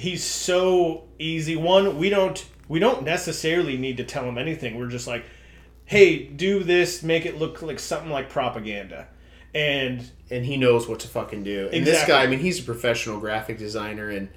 [0.00, 4.88] he's so easy one we don't we don't necessarily need to tell him anything we're
[4.88, 5.24] just like
[5.84, 9.06] hey do this make it look like something like propaganda
[9.54, 11.68] and and he knows what to fucking do.
[11.72, 14.28] And this guy, I mean, he's a professional graphic designer, and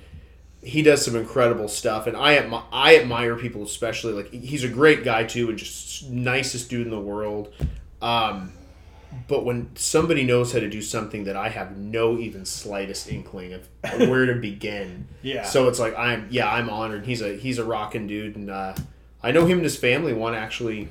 [0.61, 2.07] he does some incredible stuff.
[2.07, 6.09] And I admi- I admire people, especially like he's a great guy too, and just
[6.09, 7.53] nicest dude in the world.
[8.01, 8.51] Um,
[9.27, 13.53] but when somebody knows how to do something that I have no even slightest inkling
[13.53, 13.67] of
[13.99, 15.43] where to begin, Yeah.
[15.45, 17.05] So it's like I'm yeah I'm honored.
[17.05, 18.75] He's a he's a rocking dude, and uh,
[19.21, 20.89] I know him and his family want to actually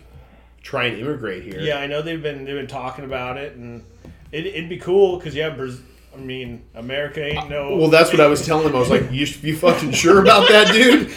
[0.63, 1.59] try and immigrate here.
[1.61, 3.83] yeah i know they've been they've been talking about it and
[4.31, 5.81] it, it'd be cool because yeah Braz-
[6.15, 8.77] i mean america ain't no Well, that's what I was telling him.
[8.77, 11.11] I was like, "You you fucking sure about that, dude?"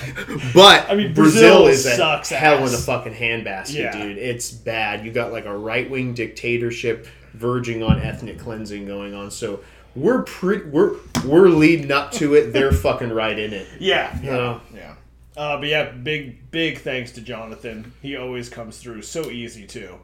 [0.53, 3.91] But I mean, Brazil, Brazil is a sucks hell in a fucking handbasket, Yeah.
[4.03, 4.17] dude.
[4.17, 5.05] It's bad.
[5.05, 9.31] You got like a right wing dictatorship verging on ethnic cleansing going on.
[9.31, 9.59] So
[9.95, 10.95] we're pretty we're
[11.25, 12.51] we're leading up to it.
[12.53, 13.67] They're fucking right in it.
[13.79, 14.59] yeah yeah Yeah.
[14.73, 14.95] yeah
[15.37, 19.95] uh, but yeah big big thanks to jonathan he always comes through so easy too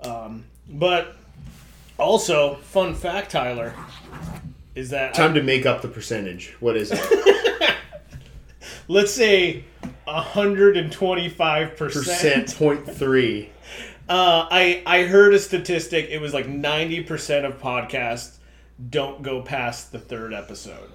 [0.00, 1.14] um, but
[1.98, 3.72] also fun fact tyler
[4.74, 6.54] is that Time to make up the percentage.
[6.60, 7.76] What is it?
[8.88, 9.64] let's say
[10.04, 13.50] 125 Percent percent point three.
[14.08, 18.36] uh, I, I heard a statistic it was like 90% of podcasts
[18.90, 20.90] don't go past the third episode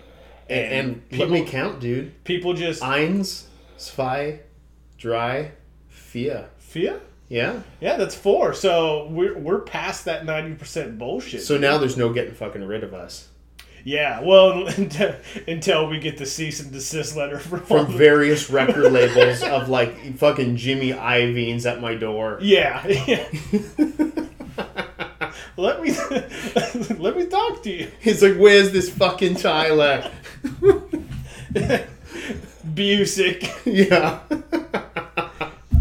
[0.47, 2.23] And, and people, let me count, dude.
[2.23, 3.45] people just Eins,
[3.77, 4.41] zwei,
[4.97, 5.53] drei,
[5.89, 6.49] vier.
[6.59, 6.99] Fia?
[7.31, 7.61] Yeah.
[7.79, 12.33] yeah that's four so we're, we're past that 90% bullshit So now there's no getting
[12.33, 13.29] fucking rid of us.
[13.85, 14.67] yeah well
[15.47, 20.17] until, we get the cease and desist letter from, from various record labels of like
[20.17, 22.37] fucking Jimmy Iovine's at my door.
[22.41, 23.25] yeah, yeah.
[25.57, 25.91] let me
[26.97, 27.91] let me talk to you.
[28.01, 30.11] He's like, "Where's this fucking Tyler?"
[32.73, 33.49] Busick.
[33.65, 34.19] yeah.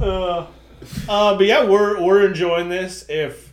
[0.00, 0.46] Uh,
[1.06, 3.04] but yeah, we're we're enjoying this.
[3.08, 3.52] If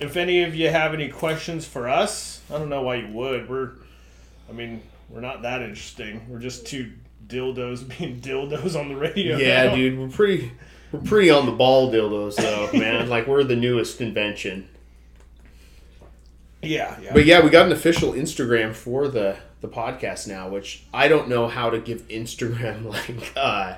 [0.00, 3.48] if any of you have any questions for us, I don't know why you would.
[3.48, 3.70] We're,
[4.48, 6.26] I mean, we're not that interesting.
[6.28, 6.92] We're just two
[7.26, 9.36] dildos being dildos on the radio.
[9.36, 9.76] Yeah, now.
[9.76, 10.52] dude, we're pretty
[10.90, 13.08] we're pretty on the ball dildos though, man.
[13.08, 14.68] like we're the newest invention.
[16.60, 17.12] Yeah, yeah.
[17.12, 21.28] But yeah, we got an official Instagram for the the podcast now, which I don't
[21.28, 23.76] know how to give Instagram like uh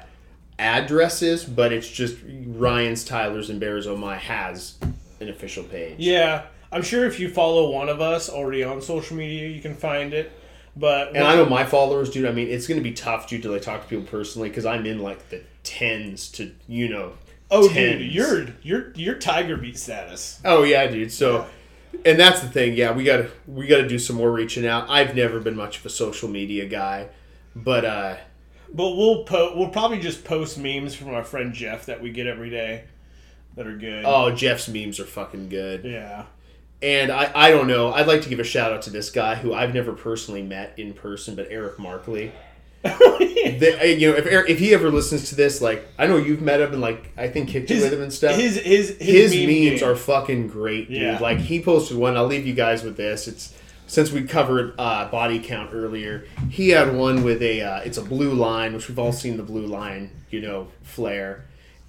[0.59, 2.17] addresses, but it's just
[2.47, 4.75] Ryan's, Tyler's, and Bears Oh My has
[5.21, 5.97] an official page.
[5.99, 9.75] yeah, I'm sure if you follow one of us already on social media, you can
[9.75, 10.33] find it.
[10.77, 12.27] But And I know my followers, dude.
[12.27, 14.67] I mean, it's going to be tough, dude, to like talk to people personally because
[14.67, 17.13] I'm in like the tens to you know.
[17.51, 18.01] oh, tens.
[18.03, 20.41] dude, you're you're you're Tiger Beat status.
[20.45, 21.13] Oh yeah, dude.
[21.13, 21.47] So,
[22.05, 22.75] and that's the thing.
[22.75, 24.91] Yeah, we got to we got to do some more reaching out.
[24.91, 27.07] I've never been much of a social media guy,
[27.55, 28.17] but uh,
[28.75, 32.27] But we'll po- we'll probably just post memes from our friend Jeff that we get
[32.27, 32.85] every day
[33.57, 34.05] that are good.
[34.05, 35.85] oh, Jeff's memes are fucking good.
[35.85, 36.25] yeah.
[36.83, 37.93] And I I don't know.
[37.95, 40.75] I'd like to give a shout out to this guy who I've never personally met
[40.77, 42.33] in person, but Eric Markley.
[42.85, 46.17] The- uh, you know, if Eric, if he ever listens to this, like I know
[46.17, 48.37] you've met him and like I think kicked His, with him and stuff.
[48.37, 49.89] his his his, his meme memes game.
[49.89, 51.01] are fucking great, dude.
[51.03, 51.19] Yeah.
[51.19, 52.17] Like he posted one.
[52.17, 53.29] I'll leave you guys with this.
[53.29, 53.55] It's
[53.95, 56.27] since we covered uh, body count earlier.
[56.51, 57.63] He had one with a.
[57.63, 61.45] Uh, it's a blue line, which we've all seen the blue line, you know, flare,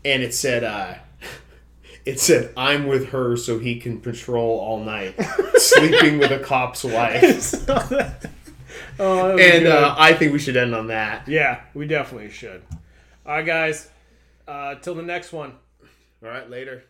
[0.06, 0.64] and it said.
[0.64, 0.96] Uh,
[2.06, 5.16] it said, "I'm with her, so he can patrol all night,
[5.56, 7.56] sleeping with a cop's wife."
[9.00, 11.28] oh, And uh, I think we should end on that.
[11.28, 12.62] yeah, we definitely should.
[13.26, 13.90] All right, guys.
[14.48, 15.54] Uh, till the next one.
[16.24, 16.84] All right, later.